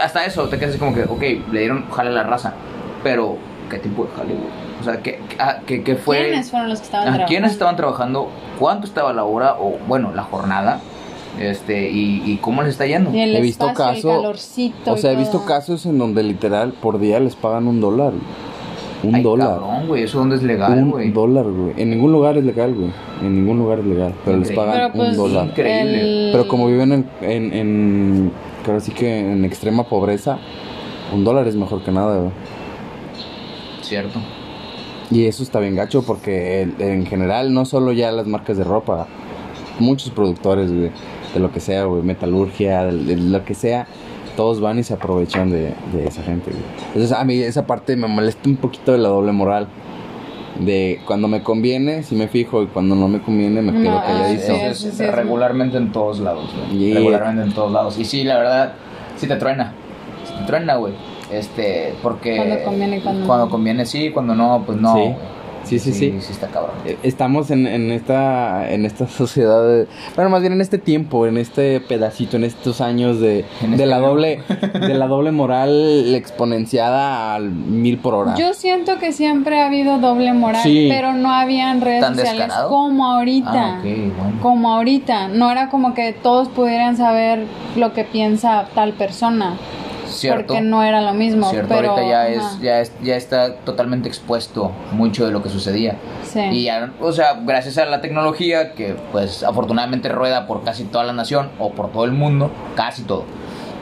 [0.00, 2.54] hasta eso te quedas así como que, ok, le dieron jale a la raza,
[3.02, 3.36] pero
[3.68, 4.46] ¿qué tipo de jale, güey?
[4.80, 6.18] O sea, ¿qué, qué, ah, qué- qué fue?
[6.20, 7.28] ¿Quiénes fueron los que estaban trabajando?
[7.28, 8.30] ¿Quiénes estaban trabajando?
[8.60, 9.56] ¿Cuánto estaba la hora?
[9.58, 10.80] O bueno, la jornada.
[11.40, 13.10] Este, y, y cómo les está yendo.
[13.10, 16.72] El He visto espacio, el caso- calorcito O sea, he visto casos en donde literal
[16.72, 18.12] por día les pagan un dólar.
[19.02, 19.48] Un Ay, dólar.
[19.58, 21.08] cabrón, güey, eso dónde es legal, güey.
[21.08, 21.72] Un dólar, güey.
[21.76, 22.90] En ningún lugar es legal, güey.
[23.20, 24.14] En ningún lugar es legal.
[24.24, 25.46] Pero les pagan Pero pues, un dólar.
[25.46, 26.28] Increíble.
[26.32, 28.32] Pero como viven en, en, en
[28.64, 30.38] creo sí que en extrema pobreza,
[31.12, 32.30] un dólar es mejor que nada, güey.
[33.80, 34.20] Cierto.
[35.10, 39.06] Y eso está bien gacho porque en general no solo ya las marcas de ropa,
[39.78, 40.90] muchos productores, güey,
[41.34, 43.86] de lo que sea, güey, metalurgia, de, de lo que sea,
[44.36, 46.62] todos van y se aprovechan de, de esa gente, güey.
[46.88, 49.68] Entonces a mí esa parte me molesta un poquito de la doble moral.
[50.60, 54.02] De cuando me conviene, si me fijo, y cuando no me conviene, me quedo No,
[54.02, 54.42] calladito.
[54.42, 56.82] sí, Eso sí, es sí, es- regularmente en todos lados, güey.
[56.84, 57.98] Y- Regularmente en todos lados.
[57.98, 58.72] Y sí, la verdad,
[59.16, 59.72] sí te truena.
[60.26, 60.92] Sí te truena, güey.
[61.32, 62.36] Este, porque.
[62.36, 63.50] Cuando conviene cuando Cuando no.
[63.50, 64.94] conviene sí, cuando no, pues no.
[64.94, 65.14] Sí.
[65.64, 66.16] Sí, sí, sí.
[66.20, 66.72] Sí, está cabrón.
[66.84, 71.26] Eh, Estamos en, en esta en esta sociedad, de- bueno, más bien en este tiempo,
[71.26, 74.08] en este pedacito, en estos años de, En de este la año.
[74.08, 74.42] doble
[74.80, 78.34] de la doble moral exponenciada al mil por hora.
[78.34, 80.88] Yo siento que siempre ha habido doble moral, Sí.
[80.90, 82.68] pero no habían redes ¿Tan sociales descarado?
[82.68, 83.50] como ahorita.
[83.54, 84.38] Ah, bueno.
[84.42, 85.28] Como ahorita.
[85.28, 87.46] No era como que todos pudieran saber
[87.76, 89.56] lo que piensa tal persona.
[90.12, 90.54] Cierto.
[90.54, 91.50] Porque no era lo mismo.
[91.50, 95.48] Cierto, pero, ahorita ya es, ya es, ya está totalmente expuesto mucho de lo que
[95.48, 95.96] sucedía.
[96.24, 96.40] Sí.
[96.40, 101.04] Y ya, o sea, gracias a la tecnología que pues afortunadamente rueda por casi toda
[101.04, 103.24] la nación o por todo el mundo, casi todo.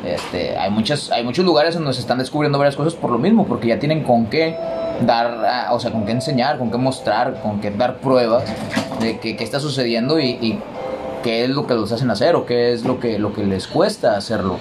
[0.04, 3.46] Este, hay muchas hay muchos lugares donde se están descubriendo varias cosas por lo mismo,
[3.46, 4.56] porque ya tienen con qué
[5.06, 8.44] dar, o sea, con qué enseñar, con qué mostrar, con qué dar pruebas
[9.00, 10.58] de que, qué está sucediendo y, y
[11.22, 13.66] qué es lo que los hacen hacer o qué es lo que, lo que les
[13.66, 14.56] cuesta hacerlo.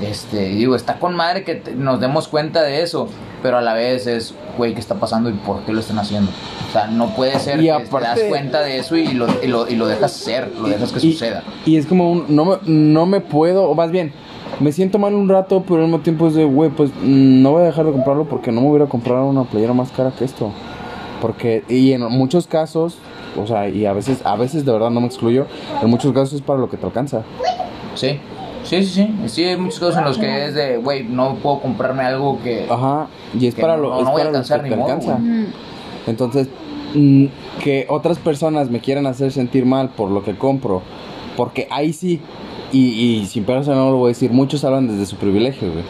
[0.00, 3.08] Este, digo, está con madre que te- nos demos cuenta de eso,
[3.42, 6.30] pero a la vez es, güey, ¿qué está pasando y por qué lo están haciendo?
[6.68, 9.26] O sea, no puede ser Y que te das aparte- cuenta de eso y lo,
[9.42, 11.42] y lo, y lo dejas ser, lo dejas que suceda.
[11.64, 14.12] Y es como un, no me, no me puedo, o más bien,
[14.60, 17.62] me siento mal un rato, pero al mismo tiempo es de, güey, pues no voy
[17.62, 19.90] a dejar de comprarlo porque no me voy a ir a comprar una playera más
[19.92, 20.50] cara que esto.
[21.20, 22.96] Porque, y en muchos casos,
[23.40, 25.46] o sea, y a veces, a veces de verdad no me excluyo,
[25.82, 27.22] en muchos casos es para lo que te alcanza.
[27.94, 28.20] Sí,
[28.66, 29.14] sí, sí, sí.
[29.28, 32.66] Sí, hay muchos casos en los que es de, güey, no puedo comprarme algo que...
[32.68, 33.06] Ajá,
[33.38, 34.92] y es Que para no- lo, no es voy a que alcanzar te ni modo,
[34.92, 35.18] alcanza.
[36.06, 36.48] Entonces,
[36.94, 37.26] mm,
[37.62, 40.82] que otras personas me quieran hacer sentir mal por lo que compro,
[41.36, 42.20] porque ahí sí,
[42.72, 42.86] y,
[43.20, 45.84] y sin la mano lo voy a decir, muchos hablan desde su privilegio, güey.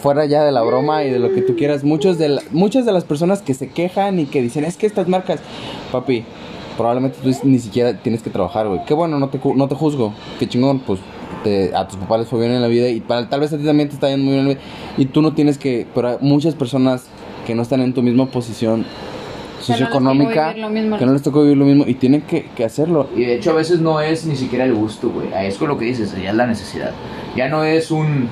[0.00, 2.84] Fuera ya de la broma y de lo que tú quieras, muchos de la- muchas
[2.86, 5.40] de las personas que se quejan y que dicen, es que estas marcas,
[5.90, 6.24] papi,
[6.76, 8.80] probablemente tú ni siquiera tienes que trabajar, güey.
[8.86, 11.00] Qué bueno, no te, no te juzgo, qué chingón, pues
[11.46, 13.58] te- a tus papás les fue bien en la vida y para, tal vez a
[13.58, 14.66] ti también te está yendo muy bien en la vida.
[14.96, 17.06] Y tú no tienes que, pero hay muchas personas
[17.46, 18.84] que no están en tu misma posición
[19.60, 20.98] socioeconómica, vivir lo mismo.
[20.98, 23.08] que no les tocó vivir lo mismo y tienen que, que hacerlo.
[23.16, 25.28] Y de hecho a veces no es ni siquiera el gusto, güey.
[25.46, 26.90] Es con lo que dices, ya es la necesidad.
[27.36, 28.28] Ya no es un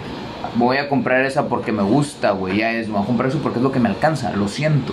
[0.57, 2.59] voy a comprar esa porque me gusta, güey.
[2.59, 4.33] Ya es voy a comprar eso porque es lo que me alcanza.
[4.33, 4.93] Lo siento.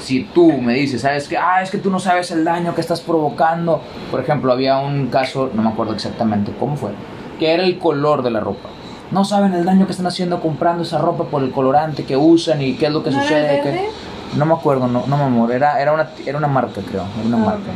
[0.00, 1.36] Si tú me dices, ¿sabes qué?
[1.36, 3.80] Ah, es que tú no sabes el daño que estás provocando.
[4.10, 6.90] Por ejemplo, había un caso, no me acuerdo exactamente cómo fue,
[7.38, 8.68] que era el color de la ropa.
[9.10, 12.60] No saben el daño que están haciendo comprando esa ropa por el colorante que usan
[12.60, 13.60] y qué es lo que ¿No sucede.
[13.62, 13.88] que-?
[14.36, 15.50] No me acuerdo, no, no mi amor.
[15.52, 17.04] Era, era, una, era una marca, creo.
[17.18, 17.70] Era una Ah, marca.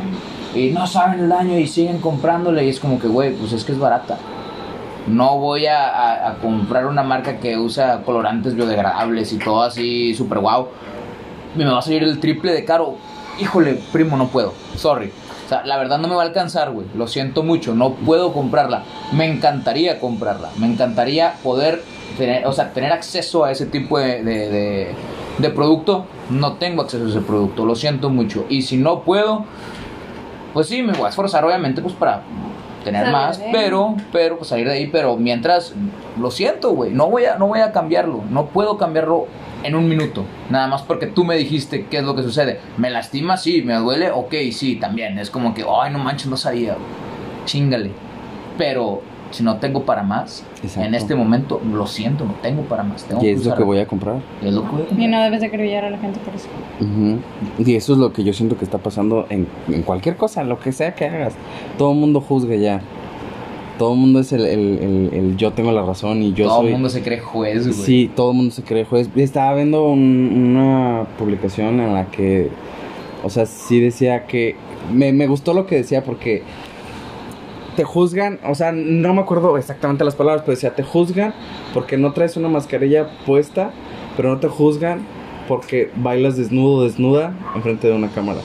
[0.55, 3.63] Y no saben el daño y siguen comprándole y es como que, güey, pues es
[3.63, 4.17] que es barata.
[5.07, 10.13] No voy a, a- a comprar una marca que usa colorantes biodegradables y todo así
[10.13, 10.67] súper guau.
[11.55, 12.95] Y me va a salir el triple de caro.
[13.39, 14.53] Híjole, primo, no puedo.
[14.75, 15.11] Sorry.
[15.53, 16.87] Sea, la verdad no me va a alcanzar, güey.
[16.95, 17.73] Lo siento mucho.
[17.75, 18.83] No puedo comprarla.
[19.11, 20.49] Me encantaría comprarla.
[20.57, 21.83] Me encantaría poder
[22.17, 24.95] tener, o sea, tener acceso a ese tipo de, de, de-
[25.37, 26.05] de producto.
[26.29, 27.65] No tengo acceso a ese producto.
[27.65, 28.45] Lo siento mucho.
[28.49, 29.45] Y si no puedo,
[30.53, 32.21] pues sí, me voy a esforzar, obviamente, pues para
[32.83, 35.73] tener Salir más, pero, pero, pues salir de ahí, pero mientras,
[36.19, 39.25] lo siento, güey, no voy a, no voy a cambiarlo, no puedo cambiarlo
[39.63, 42.89] en un minuto, nada más porque tú me dijiste qué es lo que sucede, me
[42.89, 46.75] lastima, sí, me duele, ok, sí, también, es como que, ay, no manches, no sabía,
[47.45, 47.91] chingale,
[48.57, 50.87] pero si no tengo para más, Exacto.
[50.87, 53.79] en este momento, lo siento, no tengo para más, tengo Y es lo que voy
[53.79, 54.17] a comprar.
[54.43, 55.09] es lo que voy a Y comprar.
[55.09, 56.47] no debes de acribillar a la gente por eso.
[56.79, 57.17] Ujú.
[57.57, 60.59] Y eso es lo que yo siento que está pasando en, en cualquier cosa, lo
[60.59, 61.33] que sea que hagas.
[61.79, 62.81] Todo el mundo juzga ya.
[63.77, 66.57] Todo el mundo es el, el- el- el yo tengo la razón y yo Todo
[66.59, 66.67] soy...
[66.67, 67.73] el mundo se cree juez, güey.
[67.79, 69.09] Sí, todo el mundo se cree juez.
[69.15, 72.49] Estaba viendo un- una publicación en la que,
[73.23, 74.55] o sea, sí decía que,
[74.93, 76.43] me, me gustó lo que decía porque
[77.75, 81.33] te juzgan, o sea, no me acuerdo exactamente las palabras, pero decía, te juzgan
[81.73, 83.71] porque no traes una mascarilla puesta,
[84.15, 84.99] pero no te juzgan
[85.47, 88.41] porque bailas desnudo o desnuda enfrente de una cámara.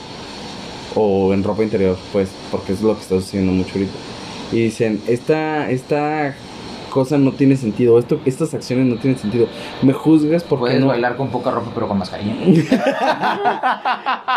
[0.95, 3.93] O en ropa interior, pues, porque es lo que estás haciendo mucho ahorita.
[4.53, 6.35] Y dicen, esta, esta
[6.91, 9.47] cosa no tiene sentido, esto, estas acciones no tienen sentido.
[9.83, 10.87] Me juzgas porque Puedes no...
[10.87, 12.35] bailar con poca ropa pero con mascarilla.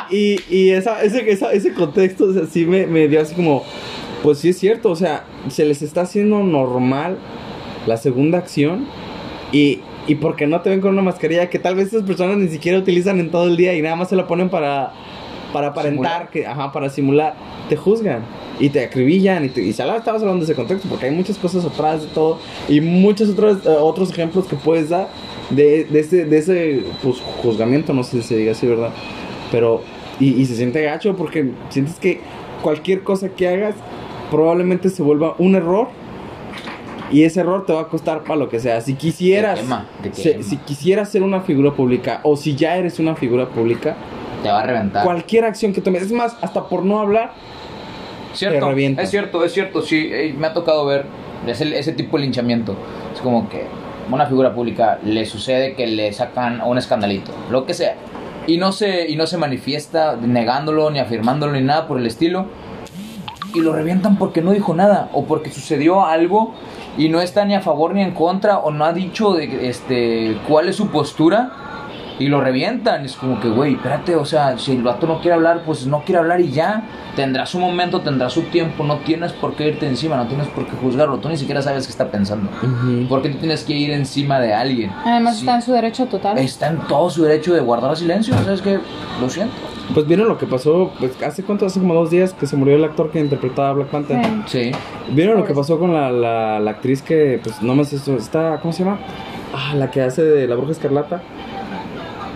[0.10, 3.63] Y, y esa, ese, esa- ese contexto, o sea, sí me, me dio así como,
[4.24, 7.17] pues sí es cierto, o sea, se les está haciendo normal
[7.88, 8.86] la segunda acción
[9.54, 12.47] y, y porque no te ven con una mascarilla que tal vez estas personas ni
[12.50, 14.91] siquiera utilizan en todo el día y nada más se la ponen para,
[15.54, 16.30] para aparentar, Simular.
[16.30, 17.36] que, ajá, para simular,
[17.69, 18.24] te juzgan
[18.60, 21.12] y te acribillan y, te, y ya la- estabas hablando de ese contexto porque hay
[21.12, 25.08] muchas cosas atrás de todo y muchos otros, eh, otros ejemplos que puedes dar
[25.50, 28.92] de, de ese, de ese pues, juzgamiento, no sé si se diga así, ¿verdad?
[29.52, 29.82] Pero,
[30.20, 32.20] y, y se siente gacho porque sientes que
[32.62, 33.76] cualquier cosa que hagas
[34.30, 35.88] probablemente se vuelva un error
[37.12, 38.80] y ese error te va a costar para lo que sea.
[38.80, 43.16] Si quisieras, quema, se- si quisieras ser una figura pública o si ya eres una
[43.16, 43.98] figura pública,
[44.42, 45.04] Te va a reventar.
[45.04, 47.34] cualquier acción que tomes, es más, hasta por no hablar,
[48.34, 51.06] Cierto, es cierto, es cierto, sí, eh, me ha tocado ver
[51.48, 52.76] ese, ese tipo de linchamiento.
[53.13, 53.65] Es como que
[54.12, 57.96] una figura pública le sucede que le sacan un escandalito, lo que sea.
[58.48, 62.48] Y no se, y no se manifiesta negándolo, ni afirmándolo, ni nada por el estilo.
[63.54, 66.54] Y lo revientan porque no dijo nada, o porque sucedió algo
[66.98, 70.38] y no está ni a favor ni en contra, o no ha dicho de, este,
[70.48, 71.52] cuál es su postura.
[72.19, 73.06] Y lo revientan.
[73.06, 76.04] Es como que, güey, espérate, o sea, si el vato no quiere hablar, pues no
[76.04, 76.84] quiere hablar y ya.
[77.15, 80.65] Tendrá su momento, tendrá su tiempo, no tienes por qué irte encima, no tienes por
[80.65, 81.17] qué juzgarlo.
[81.17, 82.50] Tú ni siquiera sabes qué está pensando.
[82.63, 83.08] Ujú.
[83.10, 84.91] ¿Por qué tú tienes que ir encima de alguien?
[85.06, 86.38] Además Sí, está en su derecho total.
[86.38, 88.80] está en todo su derecho de guardar silencio, ¿sabes qué?
[89.19, 89.54] Lo siento.
[89.93, 92.78] Pues vieron lo que pasó, pues hace cuánto, hace como dos días que se murió
[92.78, 94.24] el actor que interpretaba a Black Panther.
[94.45, 94.71] Sí.
[94.71, 94.71] Sí.
[95.12, 98.60] ¿Vieron lo que pasó con la, la, la actriz que, pues, no más esto, está,
[98.62, 99.00] ¿cómo se llama?
[99.54, 101.21] Ah, la que hace de la bruja escarlata.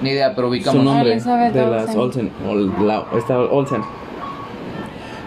[0.06, 0.84] Ni idea, pero Su ubicamos.
[0.84, 2.32] nombre, Elizabeth de las Olsen.
[2.48, 2.72] Olsen.
[2.80, 3.82] Ol- la- esta Olsen.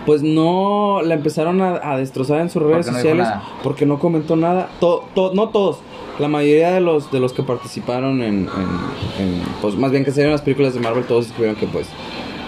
[0.06, 3.28] Pues no, la empezaron a, a destrozar en sus redes Porque sociales
[3.62, 4.68] porque no comentó nada.
[4.80, 5.80] To- to- no todos,
[6.18, 10.10] la mayoría de los de los que participaron en, en- en, pues más bien que
[10.10, 11.88] salieron las películas de Marvel, todos escribieron que pues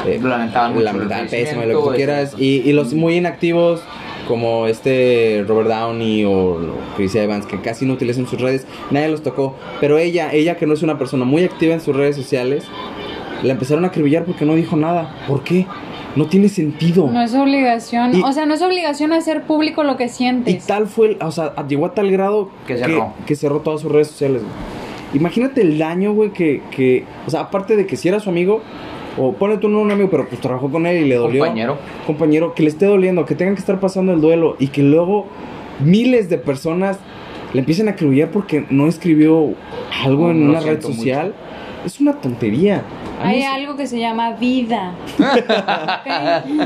[0.07, 2.35] eh, Lo lamentaban mucho, lamentaban pésimo y lo que tú quieras.
[2.39, 3.83] Y, y los muy inactivos
[4.31, 6.59] como este Robert Downey o
[6.97, 9.57] Chris Evans que casi no utilizan sus redes, nadie los tocó.
[9.81, 12.65] Pero ella, ella que no es una persona muy activa en sus redes sociales,
[13.43, 15.17] la empezaron a acribillar porque no dijo nada.
[15.27, 15.67] ¿Por qué?
[16.17, 17.09] No tiene sentido.
[17.11, 18.17] No es obligación.
[18.17, 20.67] Y- o sea, no es obligación hacer público lo que Y sientes.
[20.67, 23.13] tal fue, el- o sea, llegó a tal grado Que cerró.
[23.27, 24.43] que cerró todas sus redes sociales.
[24.43, 24.53] güey.
[25.15, 28.61] Imagínate el daño, güey, que, que, o sea, aparte de que si era su amigo,
[29.19, 31.41] o pone tú no un amigo, pero pues trabajó con él y le dolió.
[31.45, 31.79] Compañero.
[32.07, 35.27] Compañero, que le esté doliendo, que tengan que estar pasando el duelo y que luego
[35.81, 36.99] miles de personas
[37.53, 39.55] le empiecen a acribillar porque no escribió
[40.05, 41.35] algo No, en una red social.
[41.85, 42.83] Es una tontería.
[43.23, 44.93] Hay se- algo que se llama vida.
[45.19, 46.61] ¿ok?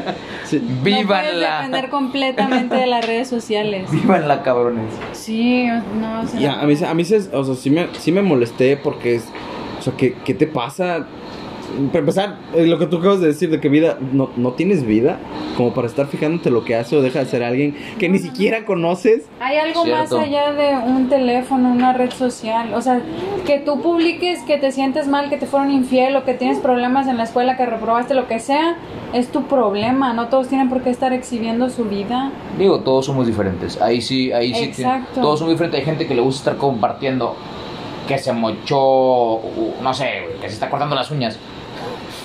[0.44, 1.56] se- No puedes ¡Vívanla!
[1.58, 3.90] depender completamente de las redes sociales.
[3.90, 4.92] ¡Vívanla, cabrones!
[5.12, 5.66] Sí,
[6.00, 8.12] no, o sea, Ya, a mí, se- a mí se, o sea, sí me, sí
[8.12, 9.28] me molesté porque es,
[9.78, 11.06] o sea, ¿qué, qué te pasa?
[11.88, 15.18] Para empezar, lo que tú acabas de decir de que vida, no, no tienes vida
[15.56, 18.64] como para estar fijándote lo que hace o deja de ser alguien que ni siquiera
[18.64, 19.24] conoces.
[19.40, 20.16] Hay algo Cierto.
[20.18, 22.74] más allá de un teléfono, una red social.
[22.74, 23.00] O sea,
[23.46, 27.06] que tú publiques que te sientes mal, que te fueron infiel o que tienes problemas
[27.08, 28.76] en la escuela, que reprobaste lo que sea,
[29.12, 30.12] es tu problema.
[30.12, 32.30] No todos tienen por qué estar exhibiendo su vida.
[32.58, 33.80] Digo, todos somos diferentes.
[33.80, 34.68] Ahí sí, ahí sí.
[34.68, 35.20] tiene- Exacto.
[35.20, 35.80] todos somos diferentes.
[35.80, 37.34] Hay gente que le gusta estar compartiendo
[38.08, 39.40] que se mochó,
[39.82, 40.06] no sé,
[40.40, 41.38] que se está cortando las uñas.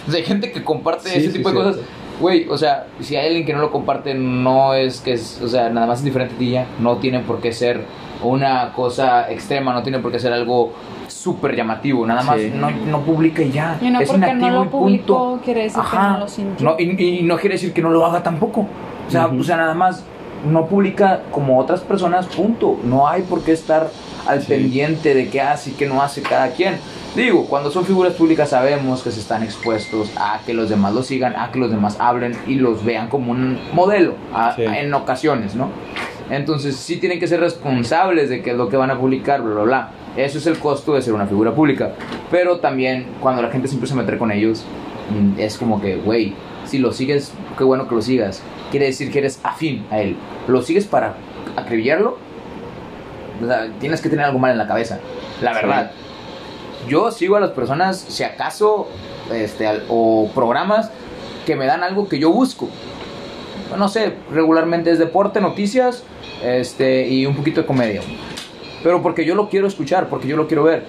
[0.07, 1.71] O sea, hay gente que comparte Sí, ese sí, tipo de cierto.
[1.79, 1.89] cosas.
[2.19, 5.47] Güey, o sea, si hay alguien que no lo comparte, no es que es, o
[5.47, 6.65] sea, nada más es diferente a ti ya.
[6.79, 7.85] No tiene por qué ser
[8.23, 10.73] una cosa extrema, no tiene por qué ser algo
[11.07, 12.05] súper llamativo.
[12.05, 12.51] Nada más Sí.
[12.53, 13.77] no, no publica y ya.
[13.81, 15.41] Y no es porque no lo y publicó, punto.
[15.45, 16.09] quiere decir que Ajá.
[16.11, 16.65] no lo sintió.
[16.69, 18.67] No, y, y no quiere decir que no lo haga tampoco.
[19.07, 19.39] O sea, Ujú.
[19.39, 20.03] o sea, nada más
[20.49, 22.77] no publica como otras personas, punto.
[22.83, 23.89] No hay por qué estar
[24.27, 24.47] al Sí.
[24.49, 26.75] pendiente de qué hace y qué no hace cada quien.
[27.15, 31.07] Digo, cuando son figuras públicas sabemos que se están expuestos a que los demás los
[31.07, 34.63] sigan, a que los demás hablen y los vean como un modelo a- Sí.
[34.63, 35.69] en ocasiones, ¿no?
[36.29, 39.53] Entonces sí tienen que ser responsables de qué es lo que van a publicar, bla,
[39.55, 39.89] bla, bla.
[40.15, 41.93] Eso es el costo de ser una figura pública.
[42.29, 44.63] Pero también cuando la gente siempre se mete con ellos,
[45.09, 48.43] mm, es como que, güey, si lo sigues, qué bueno que lo sigas.
[48.69, 50.15] Quiere decir que eres afín a él.
[50.47, 51.15] ¿Lo sigues para
[51.57, 52.17] acribillarlo?
[53.43, 54.99] O sea, tienes que tener algo mal en la cabeza,
[55.41, 55.59] la Sí.
[56.87, 58.87] Yo sigo a las personas, si acaso,
[59.33, 60.91] este, al- o programas
[61.45, 62.69] que me dan algo que yo busco.
[63.77, 66.03] No sé, regularmente es deporte, noticias,
[66.43, 68.01] este, y un poquito de comedia.
[68.81, 70.85] Pero porque yo lo quiero escuchar, porque yo lo quiero ver.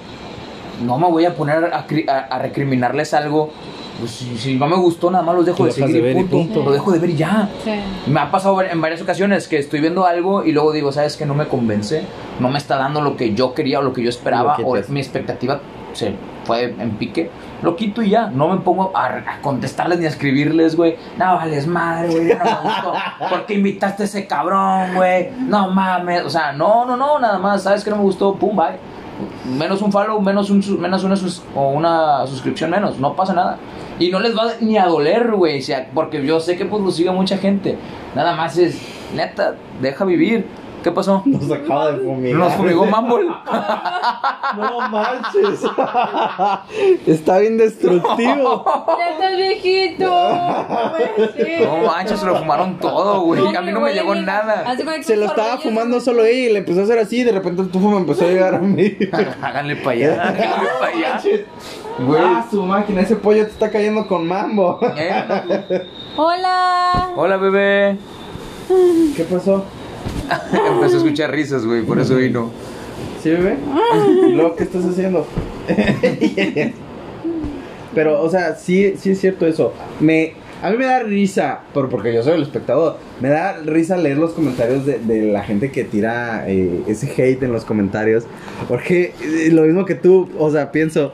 [0.84, 3.50] No me voy a poner a, a- a recriminarles algo.
[3.98, 6.12] Pues si, si no me gustó, nada más los dejo de seguir de y ver
[6.12, 6.36] y punto.
[6.54, 6.62] punto.
[6.64, 7.50] Lo dejo de ver y ya.
[7.62, 7.72] Sí.
[8.06, 11.26] Me ha pasado en varias ocasiones que estoy viendo algo y luego digo, ¿sabes que
[11.26, 12.04] No me convence,
[12.38, 15.00] no me está dando lo que yo quería o lo que yo esperaba, o mi
[15.00, 15.60] expectativa
[15.92, 17.30] se fue en pique.
[17.62, 20.96] Lo quito y ya, no me pongo a, contestarles ni a escribirles, güey.
[21.18, 22.94] No vales madre, güey, no me gustó.
[23.28, 25.30] ¿Por qué invitaste a ese cabrón, güey?
[25.46, 28.56] No mames, o sea, no, no, no, nada más, ¿sabes que No me gustó, pum,
[28.56, 28.78] bye.
[29.44, 33.58] Menos un follow, menos, un, menos una, sus- o una suscripción menos, no pasa nada.
[33.98, 37.10] Y no les va ni a doler, güey, porque yo sé que pues lo sigue
[37.10, 37.76] mucha gente.
[38.14, 38.80] Nada más es,
[39.14, 40.46] neta, deja vivir.
[40.82, 41.22] ¿Qué pasó?
[41.26, 42.38] Nos acaba de fumigar.
[42.38, 43.28] Nos fumigó Mumble.
[44.56, 45.62] No manches.
[47.06, 48.64] Está bien destructivo.
[48.98, 50.06] Ya estás viejito.
[50.06, 51.76] No.
[51.78, 53.54] No manches, se lo fumaron todo, güey.
[53.54, 54.64] A mí no me llegó nada.
[55.02, 57.62] Se lo estaba fumando solo ella y le empezó a hacer así y de repente
[57.62, 58.96] el tufo me empezó a llegar a mí.
[59.40, 61.20] Háganle para allá, háganle para allá.
[62.00, 62.22] Güey.
[62.22, 64.80] Ah, su máquina, ese pollo te está cayendo con mambo.
[64.96, 67.10] Eh, Hola.
[67.14, 67.98] Hola, bebé.
[69.16, 69.64] ¿Qué pasó?
[70.74, 72.50] Empezó a escuchar risas, güey, por eso vino.
[73.22, 73.56] ¿Sí, bebé?
[74.28, 75.26] ¿Y luego qué estás haciendo?
[77.94, 79.72] Pero, o sea, sí, sí es cierto eso.
[79.98, 83.96] Me, a mí me da risa, por, porque yo soy el espectador, me da risa
[83.96, 88.24] leer los comentarios de, de la gente que tira eh, ese hate en los comentarios.
[88.68, 91.12] Porque eh, lo mismo que tú, o sea, pienso,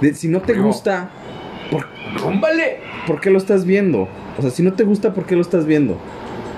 [0.00, 0.66] De, si no te Primo.
[0.68, 1.10] gusta,
[1.70, 1.86] ¿por,
[3.06, 4.08] por qué lo estás viendo?
[4.36, 5.96] O sea, si no te gusta, ¿por qué lo estás viendo?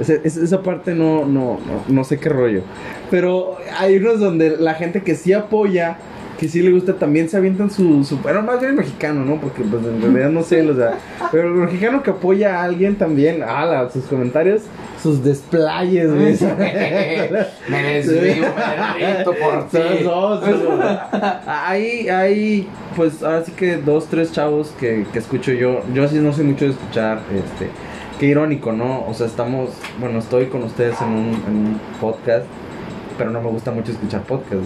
[0.00, 2.62] Esa, parte no, no, no, no sé qué rollo.
[3.10, 5.98] Pero hay unos donde la gente que sí apoya,
[6.38, 8.02] que sí le gusta, también se avientan su...
[8.04, 9.40] su bueno, más bien el mexicano, ¿no?
[9.40, 10.98] Porque pues en realidad no sé, o sea...
[11.30, 14.62] Pero el mexicano que apoya a alguien también, ala, sus comentarios,
[15.00, 16.36] sus desplayes, güey.
[17.68, 18.46] me desvío,
[18.98, 19.78] me por ti.
[21.46, 25.82] Hay, hay, pues ahora sí que dos, tres chavos que, que escucho yo.
[25.92, 27.70] Yo sí no sé mucho de escuchar, este.
[28.18, 29.06] Qué irónico, ¿no?
[29.08, 32.46] O sea, estamos, bueno, estoy con ustedes en un, en un podcast,
[33.16, 34.62] pero no me gusta mucho escuchar podcast.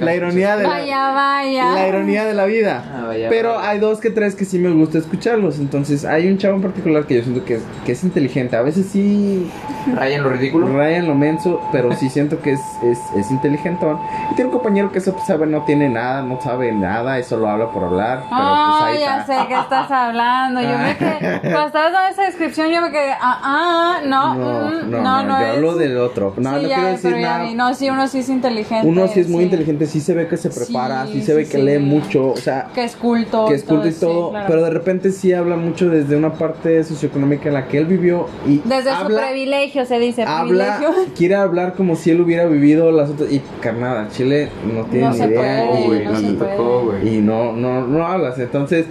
[0.00, 1.70] la ironía de la, Vaya, vaya.
[1.72, 2.84] la ironía de la vida.
[2.92, 3.70] Ah, vaya, Pero vaya.
[3.70, 5.58] hay dos que tres que sí me gusta escucharlos.
[5.58, 8.56] Entonces, hay un chavo en particular que yo siento que es, que es inteligente.
[8.56, 9.50] A veces sí
[9.94, 10.66] Raya en lo ridículo.
[10.68, 13.98] Ryan lo menso, pero sí siento que es, es, es inteligentón.
[14.30, 17.22] Y tiene un compañero que eso pues, sabe, no tiene nada, no sabe nada, y
[17.24, 18.18] solo habla por hablar.
[18.20, 19.42] Pero Ah, pues ahí ya está.
[19.42, 20.60] sé qué estás hablando.
[20.62, 24.68] Yo me quedé, cuando estabas dando esa descripción, yo me quedé, ah, ah, no, No,
[24.68, 25.52] mm, no, no, no, no yo es.
[25.56, 26.34] hablo del otro.
[26.36, 27.44] No, sí, no ya, quiero decir pero ya nada.
[27.50, 27.54] vi.
[27.54, 28.86] No, sí, uno sí es inteligente.
[28.88, 29.44] Uno sí es muy sí.
[29.44, 31.62] inteligente, sí se ve que se prepara, sí, Sí, se ve sí, que sí.
[31.64, 33.46] lee mucho, o sea, Que es culto.
[33.46, 34.46] que es culto y sí, todo, claro.
[34.48, 38.26] pero de repente sí habla mucho desde una parte socioeconómica en la que él vivió
[38.46, 41.12] y Desde su privilegio se dice habla, privilegio.
[41.16, 45.12] quiere hablar como si él hubiera vivido las otras y carnada, Chile no tiene No
[45.12, 46.56] ni se idea puede, y- güey, no no se te y- puede.
[46.56, 47.16] tocó, güey.
[47.16, 48.38] y no, no, no hablas.
[48.38, 48.86] Entonces,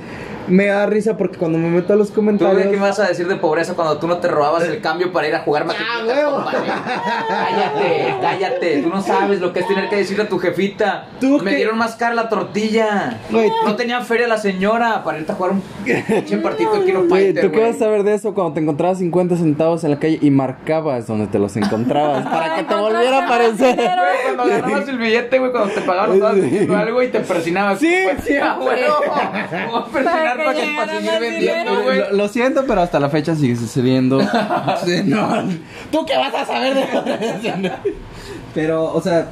[0.48, 2.58] me da risa porque cuando me meto a los ¿Tú comentarios.
[2.58, 5.12] de qué me vas a decir de pobreza cuando tú no te robabas el cambio
[5.12, 6.36] para ir a jugar maquinitas, huevo.
[6.36, 6.60] compadre?
[7.28, 8.82] Cállate, cállate.
[8.84, 11.08] Tú no sabes lo que es tener que decirle a tu jefita.
[11.20, 13.20] Tú me qué- dieron más cara la tortilla.
[13.30, 17.04] Güey, No tenía feria la señora para irte a jugar un pinche partido de Kino
[17.06, 20.00] Güey, ¿tú qué vas a saber de eso cuando te encontrabas 50 centavos en la
[20.00, 23.76] calle y marcabas donde te los encontrabas para que te volviera a aparecer?
[23.76, 27.80] Güey, cuando agarrabas el billete, güey, cuando te pagaron, algo y te persinabas.
[27.80, 28.82] Sí, Pues, sí, ah, güey.
[30.38, 31.98] Para que seguir vendiendo, güey.
[32.00, 34.20] Lo, lo siento, pero hasta la fecha sigue sucediendo.
[34.86, 35.44] Sí, no.
[35.92, 37.72] ¿Tú qué vas a saber de
[38.54, 39.28] Pero, o sea,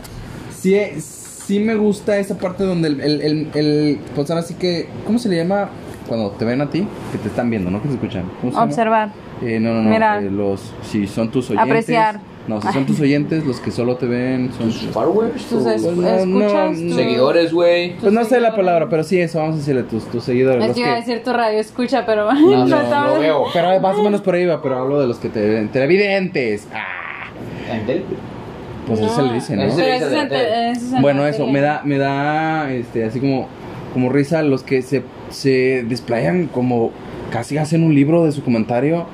[0.56, 4.88] sí, sí me gusta esa parte donde el, el, el, el- pues ahora sí que,
[5.06, 5.70] ¿cómo se le llama?
[6.08, 7.82] Cuando te ven a ti, que te están viendo, ¿no?
[7.82, 8.24] Que te escuchan.
[8.42, 8.66] ¿Cómo se llama?
[8.70, 9.10] Observar.
[9.42, 9.90] Eh, no, no, no.
[9.90, 10.20] Mira.
[10.20, 11.70] eh, los, si son tus oyentes.
[11.70, 12.20] Apreciar.
[12.48, 14.82] No, si son tus oyentes, los que solo te ven son tus.
[14.88, 16.78] Followers, Tus es- Pues no, escuchas.
[16.78, 17.96] no, tus- seguidores, güey.
[17.98, 20.66] Pues no sé la palabra, pero sí eso, vamos a decirle tus, tus seguidores.
[20.66, 22.66] Es que iba a decir tu radio escucha, pero No,
[23.14, 23.44] lo veo.
[23.54, 25.70] Pero más o menos por ahí va, pero hablo de los que te ven.
[25.70, 26.68] Televidentes.
[26.74, 27.30] Ah,
[28.88, 29.62] pues eso se le dice, ¿no?
[29.62, 30.28] Pero eso es sí, en sí.
[30.30, 33.48] te- eso es en Bueno, eso, me da, me da, este, así como,
[33.94, 36.92] como risa los que se, se desplayan como
[37.32, 39.06] casi hacen un libro de su comentario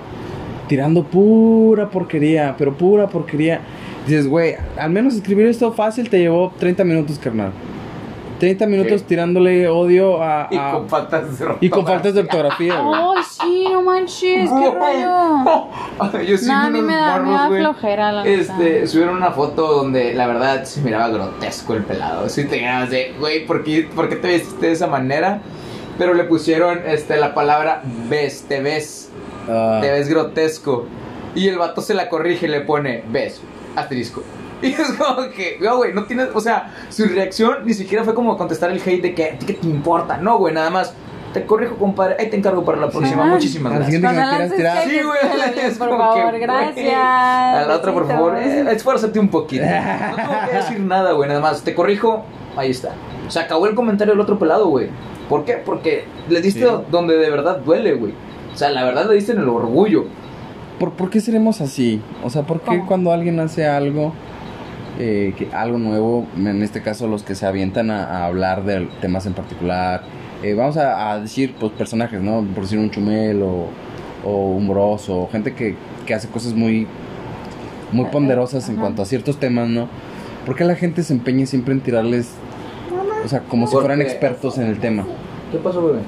[0.67, 3.61] tirando pura porquería, pero pura porquería.
[4.05, 7.51] Dices, güey, al menos escribir esto fácil te llevó 30 minutos, carnal.
[8.39, 10.47] 30 minutos tirándole odio a...
[10.51, 11.57] Y con faltas de Ah.
[11.59, 13.01] y con faltas de ortografía, güey.
[13.17, 16.23] Ay, sí, no manches, qué rollo.
[16.27, 18.27] Yo sí vi a mí me da- me flojera, la.
[18.27, 22.29] Este, subieron una foto donde la verdad se miraba grotesco el pelado.
[22.29, 25.41] Sí te ganas de, güey, ¿por qué, ¿por qué te vestiste de esa manera?
[25.97, 29.06] Pero le pusieron este, la palabra ves, te ves,
[29.47, 30.85] Ah, te ves grotesco.
[31.35, 33.41] Y el vato se la corrige y le pone ves,
[33.75, 34.23] asterisco.
[34.59, 38.15] Y es como que, no, güey, no tienes, o sea, su reacción ni siquiera fue
[38.15, 40.17] como contestar el hate de que, ¿a ti qué te importa?
[40.17, 40.95] No, güey, nada más,
[41.31, 43.23] te corrijo, compadre, ahí te encargo para la próxima.
[43.25, 43.27] Ah.
[43.27, 43.93] Muchísimas gracias.
[44.01, 44.83] siguiente que tirar.
[44.83, 45.19] Sí, güey,
[45.63, 46.73] es por como favor, que, gracias.
[46.73, 49.63] güey, A la otra, por favor, eh, esfuérzate un poquito.
[50.09, 51.61] No tengo que decir nada, güey, nada más.
[51.61, 52.93] Te corrijo, ahí está.
[53.27, 54.89] Se acabó el comentario del otro pelado, güey.
[55.29, 55.61] ¿Por qué?
[55.63, 56.75] Porque le diste Sí.
[56.89, 58.13] donde de verdad duele, güey.
[58.57, 60.05] O sea, la verdad le diste en el orgullo.
[60.79, 62.01] ¿Por, por qué seremos así?
[62.23, 62.87] O sea, ¿por qué ¿Cómo?
[62.87, 64.13] cuando alguien hace algo,
[64.97, 68.87] eh, que, algo nuevo, en este caso los que se avientan a, a hablar de
[68.99, 70.01] temas en particular,
[70.41, 72.43] eh, vamos a, a decir, pues personajes, ¿no?
[72.55, 73.67] Por decir un chumel o,
[74.25, 75.75] o un broso, o gente que,
[76.07, 76.87] que hace cosas muy,
[77.91, 78.81] muy Eh, ponderosas en ajá.
[78.81, 79.87] cuanto a ciertos temas, ¿no?
[80.47, 82.31] ¿Por qué la gente se empeña siempre en tirarles,
[83.23, 85.05] o sea, como si fueran expertos en el tema?
[85.51, 85.99] ¿Qué pasó, bebé?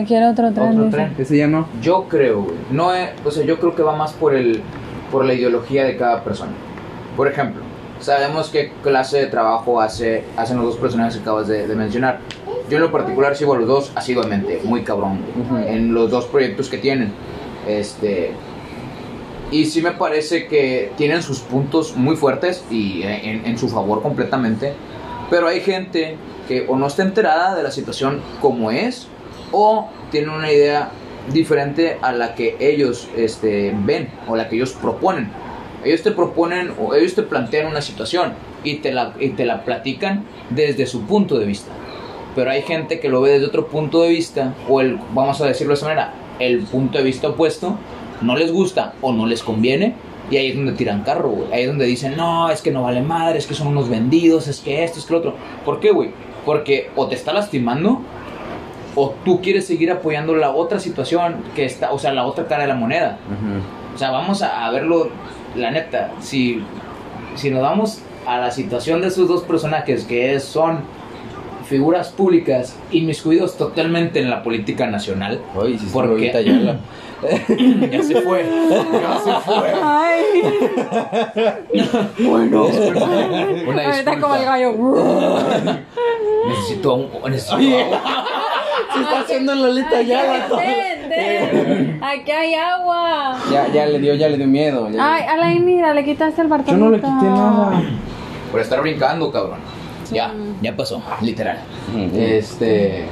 [0.00, 0.68] Que quiere otro tren.
[0.70, 0.96] Otro dice.
[0.96, 1.14] tren.
[1.18, 1.66] Ese ya no.
[1.80, 2.56] Yo creo, güey.
[2.70, 4.62] No es, o sea, yo creo que va más por el
[5.10, 6.52] por la ideología de cada persona.
[7.16, 7.62] Por ejemplo,
[7.98, 12.20] sabemos qué clase de trabajo hace, hacen los dos personajes que acabas de, de mencionar.
[12.68, 15.68] Yo en lo particular sigo a los dos asiduamente, muy cabrón, güey, Ujú.
[15.68, 17.12] en los dos proyectos que tienen.
[17.66, 18.30] Este
[19.50, 24.00] y sí me parece que tienen sus puntos muy fuertes y en, en su favor
[24.02, 24.74] completamente.
[25.28, 26.16] Pero hay gente
[26.46, 29.08] que o no está enterada de la situación como es
[29.52, 30.90] o tiene una idea
[31.32, 35.30] diferente a la que ellos este, ven o la que ellos proponen.
[35.84, 38.34] Ellos te proponen o ellos te plantean una situación
[38.64, 41.72] y te la, y te la platican desde su punto de vista.
[42.34, 45.46] Pero hay gente que lo ve desde otro punto de vista, o el, vamos a
[45.46, 47.76] decirlo de esa manera, el punto de vista opuesto,
[48.20, 49.94] no les gusta o no les conviene,
[50.30, 51.34] y ahí es donde tiran carro.
[51.52, 54.46] Ahí es donde dicen, no, es que no vale madre, es que son unos vendidos,
[54.46, 55.34] es que esto, es que lo otro.
[55.64, 56.10] ¿Por qué, güey?
[56.44, 58.00] Porque o te está lastimando,
[59.02, 62.62] o tú quieres seguir apoyando la otra situación que está, o sea, la otra cara
[62.62, 63.18] de la moneda.
[63.94, 65.08] O sea, vamos a, a verlo,
[65.56, 66.62] la neta, si,
[67.34, 70.80] si nos vamos a la situación de esos dos personajes que es- son
[71.66, 75.40] figuras públicas inmiscuidos totalmente en la política nacional.
[75.56, 76.44] Oye, si ¿Por ahorita qué?
[76.44, 76.78] ya la-
[77.90, 78.44] Ya se fue,
[79.02, 79.72] ya se fue.
[79.82, 80.24] Ay,
[82.18, 82.66] Bueno,
[83.68, 84.58] una ahorita como el disculpa.
[84.58, 84.72] gallo.
[86.48, 88.02] Necesito un, necesito agua.
[88.94, 92.00] Se está haciendo Lolita ya Ten, ten.
[92.02, 93.36] Aquí hay agua.
[93.50, 94.90] Ya, ya le dio, ya le dio miedo.
[94.90, 97.82] ya- Ay, Alain, mira, le quitaste el Yo no le quité nada.
[98.50, 99.58] Por estar brincando, cabrón.
[100.10, 101.58] Ya, ya pasó, literal.
[102.14, 103.04] Este.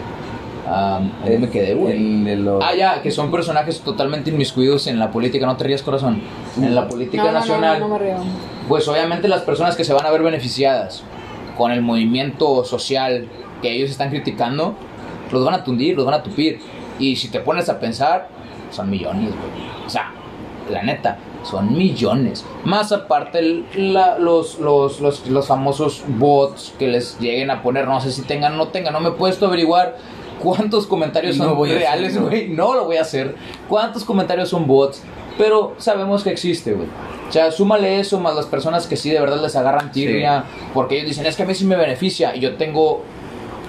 [0.68, 1.93] am, ahí me quedé, güey.
[2.29, 6.20] El Ah, ya, que son personajes totalmente inmiscuidos en la política, no te rías corazón,
[6.61, 7.81] en la política No, no, no, nacional.
[7.81, 8.16] no, no me río.
[8.68, 11.05] Pues obviamente las personas que se van a ver beneficiadas
[11.59, 13.28] con el movimiento social
[13.61, 14.74] que ellos están criticando,
[15.32, 16.61] los van a tundir, los van a tupir.
[16.98, 18.28] Y si te pones a pensar,
[18.70, 19.68] son millones, güey.
[19.86, 20.12] O sea,
[20.70, 22.44] la neta, son millones.
[22.64, 27.86] Más aparte el- la- los, los, los, los famosos bots que les lleguen a poner,
[27.86, 29.96] no sé si tengan o no tengan, no me he puesto a averiguar
[30.42, 32.48] cuántos comentarios No son voy reales, güey.
[32.48, 33.34] No lo voy a hacer.
[33.68, 35.02] ¿Cuántos comentarios son bots?
[35.39, 36.89] Pero sabemos que existe, güey.
[37.28, 40.45] O sea, súmale eso más las personas que sí de verdad les agarran tirria.
[40.74, 42.34] Porque ellos dicen, es que a mí sí me beneficia.
[42.34, 43.03] Y yo tengo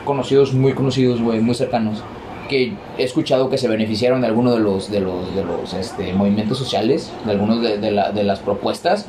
[0.05, 2.03] conocidos, muy conocidos, güey, muy cercanos.
[2.49, 6.11] Que he escuchado que se beneficiaron de alguno de los, de los, de los este,
[6.13, 9.05] movimientos sociales, de algunos de, de la- de las propuestas.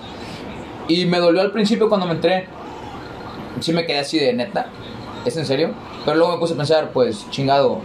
[0.88, 2.46] Y me dolió al principio cuando me entré.
[3.60, 4.66] Sí me quedé así de neta.
[5.24, 5.70] ¿Es en serio?
[6.04, 7.78] Pero luego me puse a pensar, pues, chingado,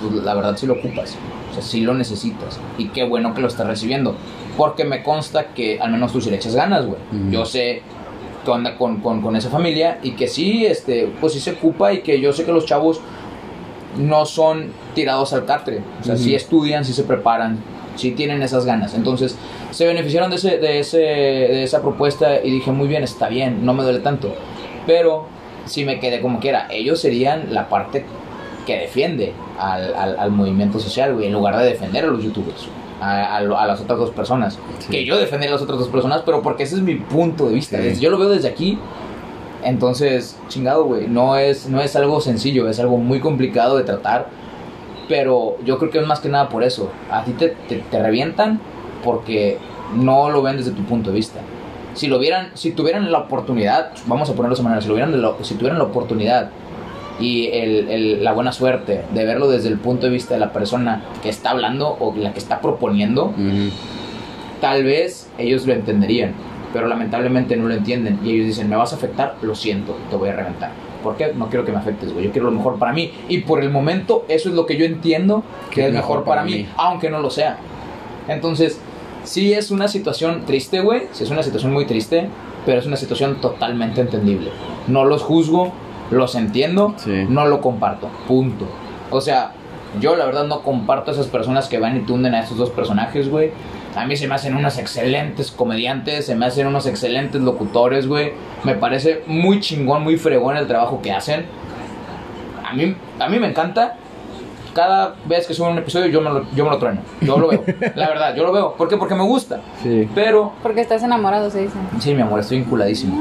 [0.00, 1.16] pues, la verdad sí lo ocupas.
[1.50, 2.58] O sea, sí lo necesitas.
[2.76, 4.14] Y qué bueno que lo estás recibiendo.
[4.56, 6.98] Porque me consta que al menos tú sí le echas ganas, güey.
[7.30, 7.82] Yo sé
[8.44, 11.92] que onda con, con, con esa familia y que sí, este, pues sí se ocupa
[11.92, 13.00] y que yo sé que los chavos
[13.96, 15.80] no son tirados al catre.
[16.00, 16.36] O sea, sí Ujú.
[16.36, 17.58] estudian, sí se preparan,
[17.96, 18.94] sí tienen esas ganas.
[18.94, 19.36] Entonces,
[19.70, 23.64] se beneficiaron de, ese, de, ese, de esa propuesta y dije, muy bien, está bien,
[23.64, 24.34] no me duele tanto.
[24.86, 25.26] Pero
[25.66, 26.68] sí me quedé como quiera.
[26.70, 28.04] Ellos serían la parte
[28.68, 32.68] que defiende al, al, al movimiento social, güey, en lugar de defender a los youtubers.
[33.00, 34.58] A, a las otras dos personas.
[34.80, 34.88] Sí.
[34.90, 37.54] Que yo defender a las otras dos personas, pero porque ese es mi punto de
[37.54, 37.78] vista.
[37.80, 38.00] Sí.
[38.00, 38.78] Yo lo veo desde aquí.
[39.64, 41.08] Entonces, chingado, güey.
[41.08, 44.28] No es, no es algo sencillo, es algo muy complicado de tratar.
[45.08, 46.90] Pero yo creo que es más que nada por eso.
[47.10, 48.60] A ti te, te, te revientan
[49.02, 49.58] porque
[49.94, 51.40] no lo ven desde tu punto de vista.
[51.94, 54.94] Si lo vieran, si tuvieran la oportunidad, vamos a ponerlo de esa manera, si, lo
[54.94, 56.50] vieran de lo- si tuvieran la oportunidad
[57.20, 60.52] y el, el- la buena suerte de verlo desde el punto de vista de la
[60.52, 63.70] persona que está hablando o la que está proponiendo, Ujú.
[64.60, 66.32] tal vez ellos lo entenderían,
[66.72, 70.16] pero lamentablemente no lo entienden y ellos dicen, me vas a afectar, lo siento, te
[70.16, 70.70] voy a reventar.
[71.02, 71.32] ¿Por qué?
[71.34, 72.24] No quiero que me afectes, güey.
[72.26, 73.12] Yo quiero lo mejor para mí.
[73.28, 76.66] Y por el momento, eso es lo que yo entiendo que es mejor para mí,
[76.76, 77.56] aunque no lo sea.
[78.26, 78.80] Entonces,
[79.22, 81.02] sí es una situación triste, güey.
[81.12, 82.28] Sí es una situación muy triste,
[82.66, 84.50] pero es una situación totalmente entendible.
[84.88, 85.72] No los juzgo,
[86.10, 87.26] los entiendo, Sí.
[87.28, 88.08] no lo comparto.
[88.26, 88.66] Punto.
[89.10, 89.52] O sea,
[90.00, 92.70] yo la verdad no comparto a esas personas que van y tunden a esos dos
[92.70, 93.50] personajes, güey.
[93.96, 98.32] A mí se me hacen unos excelentes comediantes, se me hacen unos excelentes locutores, güey.
[98.64, 101.46] Me parece muy chingón, muy fregón el trabajo que hacen.
[102.64, 103.96] A mí, a mí me encanta.
[104.78, 107.00] Cada vez que suben un episodio yo me, lo, yo me lo trueno.
[107.20, 107.64] Yo lo veo.
[107.96, 108.74] La verdad, yo lo veo.
[108.74, 108.96] ¿Por qué?
[108.96, 109.60] Porque me gusta.
[109.82, 110.08] Sí.
[110.14, 111.76] Pero, Porque estás enamorado, se dice.
[111.98, 113.20] sí, mi amor, estoy vinculadísimo.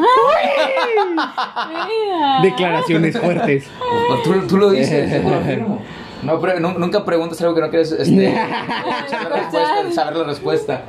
[1.10, 2.41] Mira.
[2.43, 3.68] Declaraciones fuertes.
[4.08, 5.82] Pues tú, tú lo dices, lo afirmo.
[6.22, 8.36] No, nunca preguntes algo que no quieres este,
[9.10, 10.82] saber, la respuesta, saber la respuesta.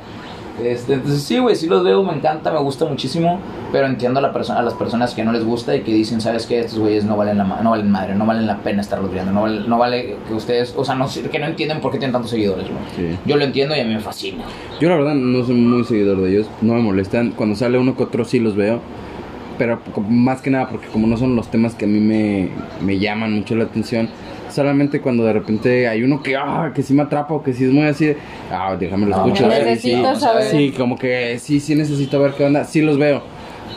[0.63, 3.39] Este, entonces sí, güey, sí los veo, me encanta, me gusta muchísimo,
[3.71, 6.19] pero entiendo a, la persona, a las personas que no les gusta y que dicen,
[6.21, 6.59] ¿sabes qué?
[6.59, 9.31] Estos güeyes no valen la ma- no valen madre, no valen la pena estarlos viendo,
[9.31, 12.11] no vale, no vale que ustedes, o sea, no, que no entienden por qué tienen
[12.13, 12.79] tantos seguidores, güey.
[13.11, 13.17] Sí.
[13.25, 14.43] Yo lo entiendo y a mí me fascina.
[14.81, 17.31] Yo la verdad no soy muy seguidor de ellos, no me molestan.
[17.31, 18.79] Cuando sale uno que otro sí los veo,
[19.57, 19.79] pero
[20.09, 22.49] más que nada porque como no son los temas que a mí me,
[22.81, 24.09] me llaman mucho la atención,
[24.49, 27.65] solamente cuando de repente hay uno que, ah, que sí me atrapa o que sí
[27.65, 28.17] es muy así, de,
[28.51, 29.45] ah, déjame lo No, escucho.
[29.45, 30.43] a ver, Necesito sí, saber.
[30.43, 33.21] Sí, como que sí, sí necesito ver qué onda, sí los veo.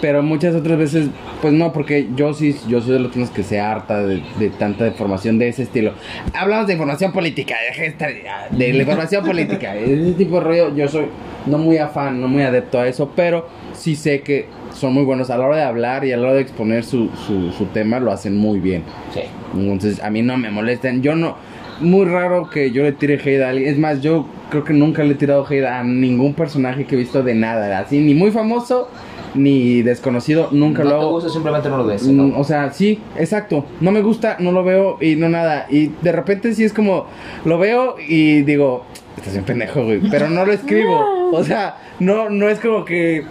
[0.00, 1.08] Pero muchas otras veces,
[1.40, 4.88] pues no, porque yo sí, yo soy de los que se harta de, de tanta
[4.88, 5.92] información de ese estilo.
[6.34, 8.12] Hablamos de información política, de
[8.50, 11.06] de la información política, ese tipo de rollo, yo soy
[11.46, 15.30] no muy afán, no muy adepto a eso, pero sí sé que son muy buenos
[15.30, 18.00] a la hora de hablar y a la hora de exponer su, su, su tema,
[18.00, 18.82] lo hacen muy bien.
[19.12, 19.20] Sí.
[19.54, 21.02] Entonces, a mí no me molestan.
[21.02, 21.36] Yo no.
[21.80, 23.68] Muy raro que yo le tire hate a alguien.
[23.68, 26.98] Es más, yo creo que nunca le he tirado hate a ningún personaje que he
[26.98, 27.78] visto de nada.
[27.78, 28.88] Así, ni muy famoso,
[29.34, 30.48] ni desconocido.
[30.52, 31.10] Nunca no lo te hago.
[31.12, 32.06] gusta, simplemente no lo ves.
[32.06, 32.38] Mm, ¿no?
[32.38, 33.64] O sea, sí, exacto.
[33.80, 35.66] No me gusta, no lo veo y no nada.
[35.70, 37.06] Y de repente sí es como,
[37.44, 38.84] lo veo y digo,
[39.16, 40.00] estás bien pendejo, güey.
[40.10, 41.20] Pero no lo escribo.
[41.34, 43.24] O sea, no, no es como que...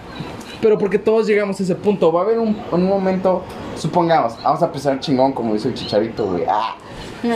[0.62, 2.12] Pero porque todos llegamos a ese punto.
[2.12, 3.44] Va a haber un, un momento,
[3.78, 6.44] supongamos, vamos a empezar chingón, como dice el chicharito, güey.
[6.48, 6.76] Ah.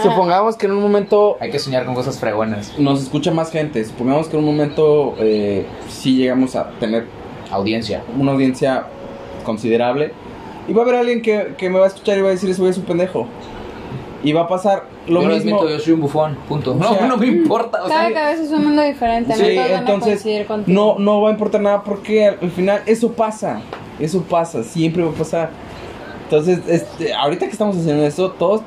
[0.02, 2.74] Supongamos que en un momento Hay que soñar con cosas fregonas.
[2.80, 3.84] nos escucha más gente.
[3.86, 7.06] Supongamos que en un momento eh, sí llegamos a tener
[7.52, 8.04] Audiencia.
[8.20, 8.88] una audiencia
[9.44, 10.12] considerable.
[10.68, 12.50] Y va a haber alguien que, que me va a escuchar y va a decir,
[12.50, 13.28] ese güey es un pendejo.
[14.24, 15.58] Y va a pasar lo yo lo mismo.
[15.60, 16.38] admito, yo soy un bufón.
[16.48, 16.72] Punto.
[16.72, 17.84] O No, sea, no me importa.
[17.84, 20.26] O Cada sea, cabeza es un mundo diferente, Sí, no todos van a entonces
[20.68, 23.62] no, no va a importar nada porque al, al final eso pasa.
[24.00, 25.50] Eso pasa, siempre va a pasar.
[26.24, 28.62] Entonces, este, ahorita que estamos haciendo eso, todos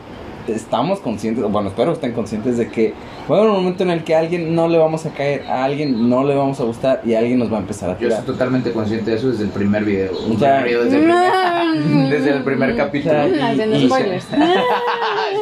[0.49, 2.95] estamos conscientes, bueno, espero que estén conscientes de que
[3.31, 5.45] va a haber un momento en el que a alguien no le vamos a caer,
[5.47, 7.99] a alguien no le vamos a gustar y alguien nos va a empezar a yo
[7.99, 8.19] tirar.
[8.21, 10.13] estoy totalmente consciente de eso desde el primer video.
[10.35, 13.15] O sea, Desde el primer, desde el primer capítulo.
[13.25, 14.27] O sea, Haciendo y- spoilers.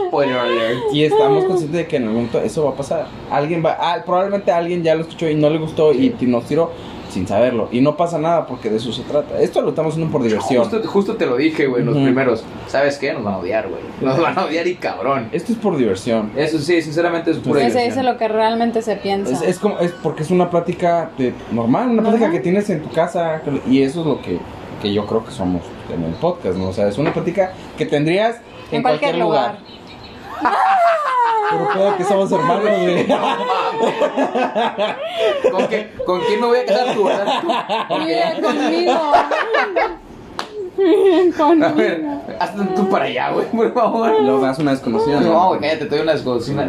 [0.08, 0.78] Spoiler alert.
[0.92, 3.06] Y estamos conscientes de que en algún momento eso va a pasar.
[3.30, 6.70] Alguien va, ah, probablemente alguien ya lo escuchó y no le gustó y nos tiró
[7.16, 7.68] sin saberlo.
[7.72, 9.40] Y no pasa nada porque de eso se trata.
[9.40, 10.62] Esto lo estamos haciendo por diversión.
[10.68, 12.44] Justo, justo te lo dije, güey, los primeros.
[12.66, 13.14] ¿Sabes qué?
[13.14, 13.80] Nos van a odiar, güey.
[14.02, 15.30] Nos van a odiar y cabrón.
[15.32, 16.30] Esto es por diversión.
[16.36, 17.94] Eso sí, sinceramente es pura Que se diversión.
[17.94, 19.32] dice lo que realmente se piensa.
[19.32, 22.82] Es, es como, es porque es una plática de- normal, una plática que tienes en
[22.82, 23.40] tu casa.
[23.66, 24.38] Y eso es lo que,
[24.82, 25.62] que yo creo que somos
[25.92, 26.68] en el podcast, ¿no?
[26.68, 28.36] O sea, es una plática que tendrías
[28.70, 29.58] en, en cualquier lugar.
[31.48, 33.06] Pero puedo que somos hermanos, güey.
[35.50, 38.42] ¿Con, qué, ¿Con quién me voy a casar tú, Mira, qué?
[38.42, 38.92] conmigo.
[40.78, 41.74] A conmigo.
[41.74, 42.04] ver,
[42.38, 44.20] hazte tú para allá, güey, por favor.
[44.20, 45.20] Luego me das una desconocida.
[45.20, 46.68] No, güey, cállate, te doy una desconocida.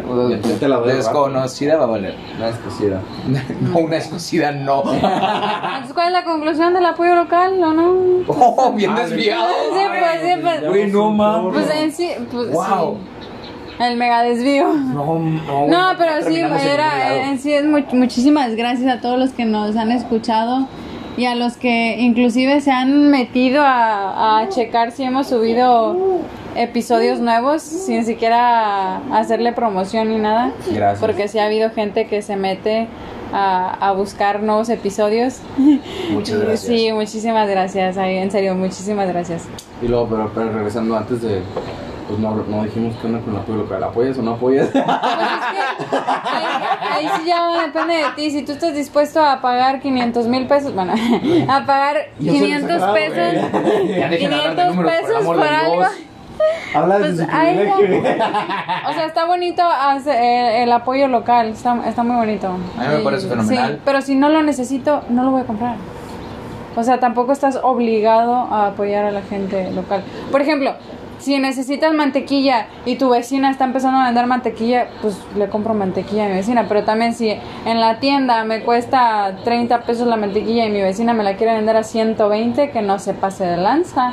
[0.58, 2.14] Te la doy, Desconocida va a valer.
[2.36, 3.02] Una desconocida.
[3.60, 4.80] No, una desconocida no.
[4.80, 8.24] Entonces, ¿cuál es la conclusión del apoyo local o no?
[8.28, 9.46] Oh, bien desviado.
[9.74, 10.66] Sí, pues, sí, pues.
[10.68, 11.52] Güey, no mames.
[11.52, 12.96] Pues en sí, pues Wow.
[12.96, 13.17] sí.
[13.80, 14.72] El mega desvío.
[14.72, 15.66] No, no.
[15.68, 19.76] No, pero sí, era, en sí es mu- muchísimas gracias a todos los que nos
[19.76, 20.66] han escuchado
[21.16, 25.96] y a los que inclusive se han metido a, a checar si hemos subido
[26.56, 30.52] episodios nuevos sin siquiera hacerle promoción ni nada.
[30.70, 31.00] Gracias.
[31.00, 32.88] Porque sí ha habido gente que se mete
[33.32, 35.40] a, a buscar nuevos episodios.
[36.10, 36.60] Muchas gracias.
[36.62, 37.96] Sí, muchísimas gracias.
[37.96, 39.46] En serio, muchísimas gracias.
[39.82, 41.42] Y luego, pero, pero regresando antes de.
[42.08, 43.84] Pues no, no dijimos que onda con el apoyo local.
[43.84, 44.68] ¿Apoyas o no apoyas?
[44.68, 45.96] Pues es que
[46.30, 48.30] ahí, ahí sí ya depende de ti.
[48.30, 50.94] Si tú estás dispuesto a pagar 500 mil pesos, bueno,
[51.48, 53.50] a pagar Yo soy 500 exagerado, pesos.
[53.96, 55.74] Ya dejen hablar de 500 números, por pesos por de algo.
[55.76, 55.90] Dios.
[56.74, 57.68] Habla Pues ahí.
[58.88, 62.46] O sea, está bonito hacer, eh, el apoyo local, está, está muy bonito.
[62.46, 63.72] A mí me Y- parece fenomenal.
[63.74, 65.76] Sí, pero si no lo necesito, no lo voy a comprar.
[66.76, 70.02] O sea, tampoco estás obligado a apoyar a la gente local.
[70.30, 70.74] Por ejemplo,
[71.18, 76.26] si necesitas mantequilla y tu vecina está empezando a vender mantequilla, pues le compro mantequilla
[76.26, 76.66] a mi vecina.
[76.68, 81.14] Pero también si en la tienda me cuesta 30 pesos la mantequilla y mi vecina
[81.14, 84.12] me la quiere vender a 120, que no se pase de lanza.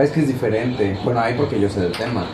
[0.00, 0.96] Es que es diferente.
[1.04, 2.24] Bueno, ahí porque yo sé del tema.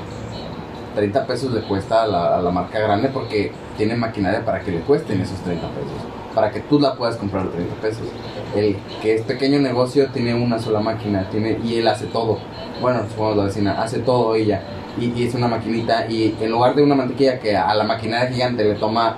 [0.95, 4.73] 30 pesos le cuesta a la, a la marca grande porque tiene maquinaria para que
[4.73, 5.93] le cuesten esos 30 pesos.
[6.39, 8.07] Para que tú la puedas comprar a 30 pesos.
[8.55, 12.39] El que es pequeño negocio tiene una sola máquina tiene y él hace todo.
[12.81, 14.63] Bueno, supongamos la vecina, hace todo ella.
[15.01, 16.07] Y, y es una maquinita.
[16.09, 19.17] Y en lugar de una mantequilla que a la maquinaria gigante le toma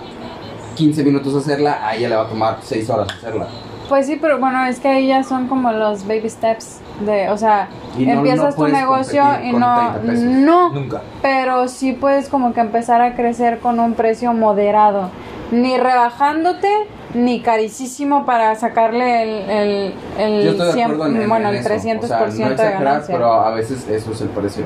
[0.76, 3.48] 15 minutos hacerla, a ella le va a tomar 6 horas hacerla.
[3.90, 7.36] Pues sí, pero bueno, es que ahí ya son como los baby steps de, o
[7.36, 7.68] sea,
[7.98, 10.24] Y no- empiezas no tu negocio y no 30 pesos.
[10.24, 11.02] no, Nunca.
[11.20, 15.10] pero sí puedes como que empezar a crecer con un precio moderado,
[15.50, 16.68] ni rebajándote
[17.14, 21.48] ni carísimo para sacarle el el, el Yo estoy de 100 acuerdo en, en- bueno,
[21.48, 21.68] en el eso.
[21.70, 23.14] 300% o sea, no de ganancia.
[23.16, 24.64] pero a veces eso es el precio.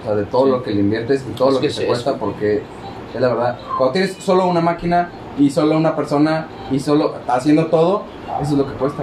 [0.00, 0.50] O sea, de todo Sí.
[0.52, 2.18] lo que le inviertes y todo Es lo que, que te es cuesta, eso.
[2.18, 2.62] porque
[3.14, 3.58] es la verdad.
[3.76, 8.04] Cuando tienes solo una máquina y solo una persona y solo haciendo todo,
[8.40, 9.02] eso es lo que cuesta.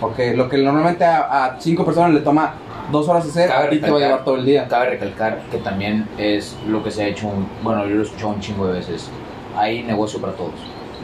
[0.00, 2.54] Porque lo que normalmente a, a cinco personas le toma
[2.92, 4.68] dos horas hacer, Cabe a ti te va a llevar todo el día.
[4.68, 8.04] Cabe recalcar que también es lo que se ha hecho, un- bueno, yo lo he
[8.04, 9.10] escuchado un chingo de veces.
[9.58, 10.54] Hay negocio para todos.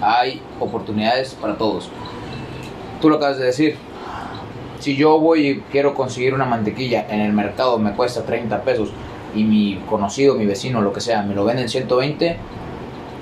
[0.00, 1.88] Hay oportunidades para todos.
[3.00, 3.76] Tú lo acabas de decir.
[4.78, 8.90] Si yo voy y quiero conseguir una mantequilla en el mercado, me cuesta 30 pesos
[9.34, 12.36] y mi conocido, mi vecino, lo que sea, me lo vende en 120,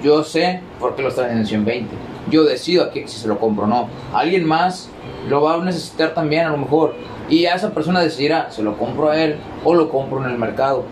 [0.03, 1.95] yo sé por qué lo están en 120.
[2.31, 3.89] Yo decido aquí si se lo compro o no.
[4.13, 4.91] Alguien más
[5.29, 6.95] lo va a necesitar también a lo mejor.
[7.29, 10.39] Y ya esa persona decidirá, se lo compro a él o lo compro en el
[10.39, 10.85] mercado.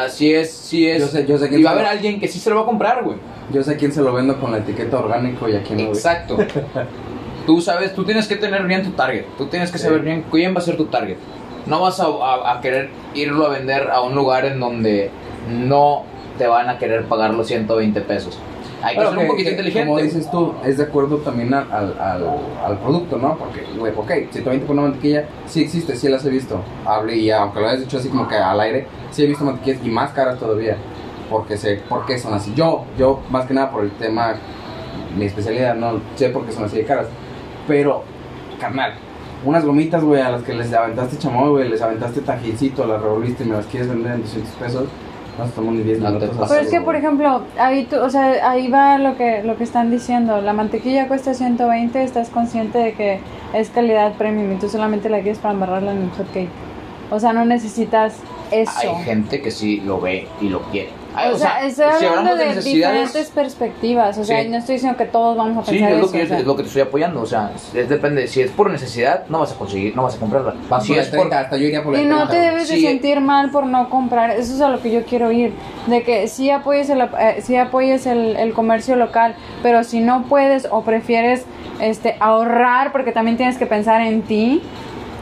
[0.00, 1.00] Sea, si es, si es.
[1.00, 2.56] Yo sé- yo sé quién y va a haber lo- alguien que sí se lo
[2.56, 3.16] va a comprar, güey.
[3.52, 5.84] Yo sé quién se lo vendo con la etiqueta orgánico y a quién no.
[5.88, 6.38] Exacto.
[7.46, 9.24] tú sabes, tú tienes que tener bien tu target.
[9.36, 10.04] Tú tienes que saber Sí.
[10.06, 11.16] bien quién va a ser tu target.
[11.66, 15.10] No vas a, a- a querer irlo a vender a un lugar en donde
[15.50, 16.04] no
[16.38, 18.38] te van a querer pagar los 120 pesos.
[18.82, 19.88] Hay que ser un poquito inteligente.
[19.88, 22.26] Como dices tú, es de acuerdo también al, al, al,
[22.64, 23.36] al producto, ¿no?
[23.36, 26.60] Porque, güey, ok, 120 por una mantequilla, sí existe, sí las he visto.
[26.84, 29.84] Hable y aunque lo hayas dicho así como que al aire, sí he visto mantequillas
[29.84, 30.76] y más caras todavía.
[31.30, 32.52] Porque sé por qué son así.
[32.54, 34.34] Yo, yo, más que nada por el tema,
[35.16, 37.06] mi especialidad, no sé por qué son así de caras.
[37.66, 38.02] Pero,
[38.60, 38.94] carnal,
[39.44, 43.44] unas gomitas, güey, a las que les aventaste chamoy, güey, les aventaste tajincito, las revolviste
[43.44, 44.84] y me las quieres vender en 200 pesos,
[45.62, 46.48] ni 10 No te minutos.
[46.48, 49.64] Pero es que, por ejemplo, ahí tú, o sea, ahí va lo que lo que
[49.64, 50.40] están diciendo.
[50.40, 53.20] La mantequilla cuesta 120, estás consciente de que
[53.54, 56.50] es calidad premium y tú solamente la quieres para embarrarla en el hot cake.
[57.10, 58.14] O sea, no necesitas
[58.50, 58.96] eso.
[58.96, 61.01] Hay gente que sí lo ve y lo quiere.
[61.14, 64.18] Ay, O sea, estoy si hablando hablamos de, necesidades, diferentes perspectivas.
[64.18, 64.48] O sea, Sí.
[64.48, 66.12] no estoy diciendo que todos vamos a Sí, pensar es lo, eso.
[66.12, 66.38] que, o sea.
[66.38, 67.20] es lo que te estoy apoyando.
[67.20, 68.26] O sea, es, depende.
[68.28, 70.54] Si es por necesidad, no vas a conseguir, no vas a comprarla.
[70.68, 72.36] Vas si por es el por 30, hasta yo iría por Y no 30, te
[72.38, 72.82] debes de Sí.
[72.86, 74.30] sentir mal por no comprar.
[74.30, 75.52] Eso es a lo que yo quiero ir.
[75.86, 80.24] De que sí apoyes el, eh, sí apoyes el, el comercio local, pero si no
[80.28, 81.44] puedes o prefieres
[81.80, 84.62] este, ahorrar, porque también tienes que pensar en ti,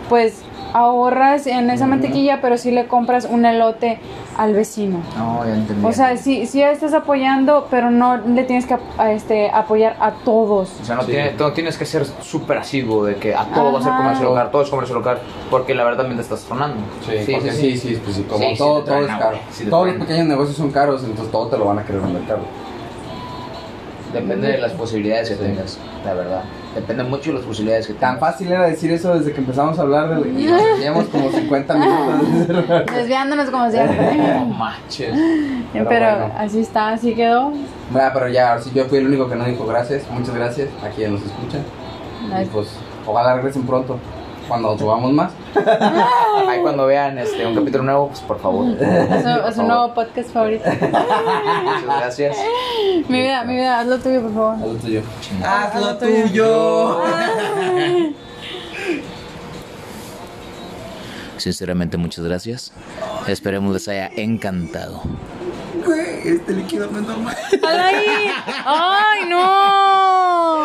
[0.09, 0.43] pues
[0.73, 3.99] ahorras en esa mantequilla, pero sí le compras un elote
[4.39, 4.99] al vecino.
[5.18, 5.85] No, ya entendí.
[5.87, 9.97] O sea, sí, sí estás apoyando, pero no le tienes que ap- a este, apoyar
[10.01, 10.71] a todos.
[10.81, 11.12] O sea, no, Sí.
[11.12, 14.03] tiene- no tienes que ser súper asiduo de que a todo va a ser Ajá.
[14.03, 15.18] comercio local, todo es comercio local,
[15.51, 16.77] porque la verdad también te estás tronando.
[17.05, 19.39] Sí, porque sí, sí, pues sí, como Sí, sí todo, te todo es caro.
[19.68, 22.41] Todos los pequeños negocios son caros, entonces todo te lo van a querer vender caro.
[24.13, 26.43] Depende de las posibilidades que tengas, la verdad.
[26.75, 28.11] Depende mucho de las posibilidades que tengas.
[28.11, 31.31] Tan fácil era decir eso desde que empezamos a hablar de y nos llevamos como
[31.31, 32.87] 50 minutos.
[32.95, 33.99] Desviándonos como siempre.
[34.41, 35.15] No manches.
[35.73, 36.35] Pero Pero, bueno.
[36.37, 37.53] así está, así quedó.
[37.91, 40.05] Bueno, pero ya, ahora sí, yo fui el único que no dijo gracias.
[40.11, 41.59] Muchas gracias a quien nos escucha.
[42.43, 42.69] Y pues,
[43.07, 43.99] ojalá regresen pronto,
[44.51, 45.32] cuando subamos más.
[46.48, 48.66] Ahí cuando vean este, un capítulo nuevo, pues por favor.
[48.82, 49.64] Es favor.
[49.64, 50.64] nuevo podcast favorito.
[50.70, 52.36] Muchas gracias.
[53.09, 54.57] mi vida, mi vida, haz lo tuyo, por favor.
[54.57, 55.03] Haz lo tuyo.
[55.44, 57.01] Haz lo tuyo.
[61.36, 62.72] Sinceramente, muchas gracias.
[63.28, 65.01] Esperemos les haya encantado.
[65.86, 67.36] Güey, este líquido no es normal.
[67.62, 68.32] ¡Ay!
[68.66, 70.59] ¡Ay, no!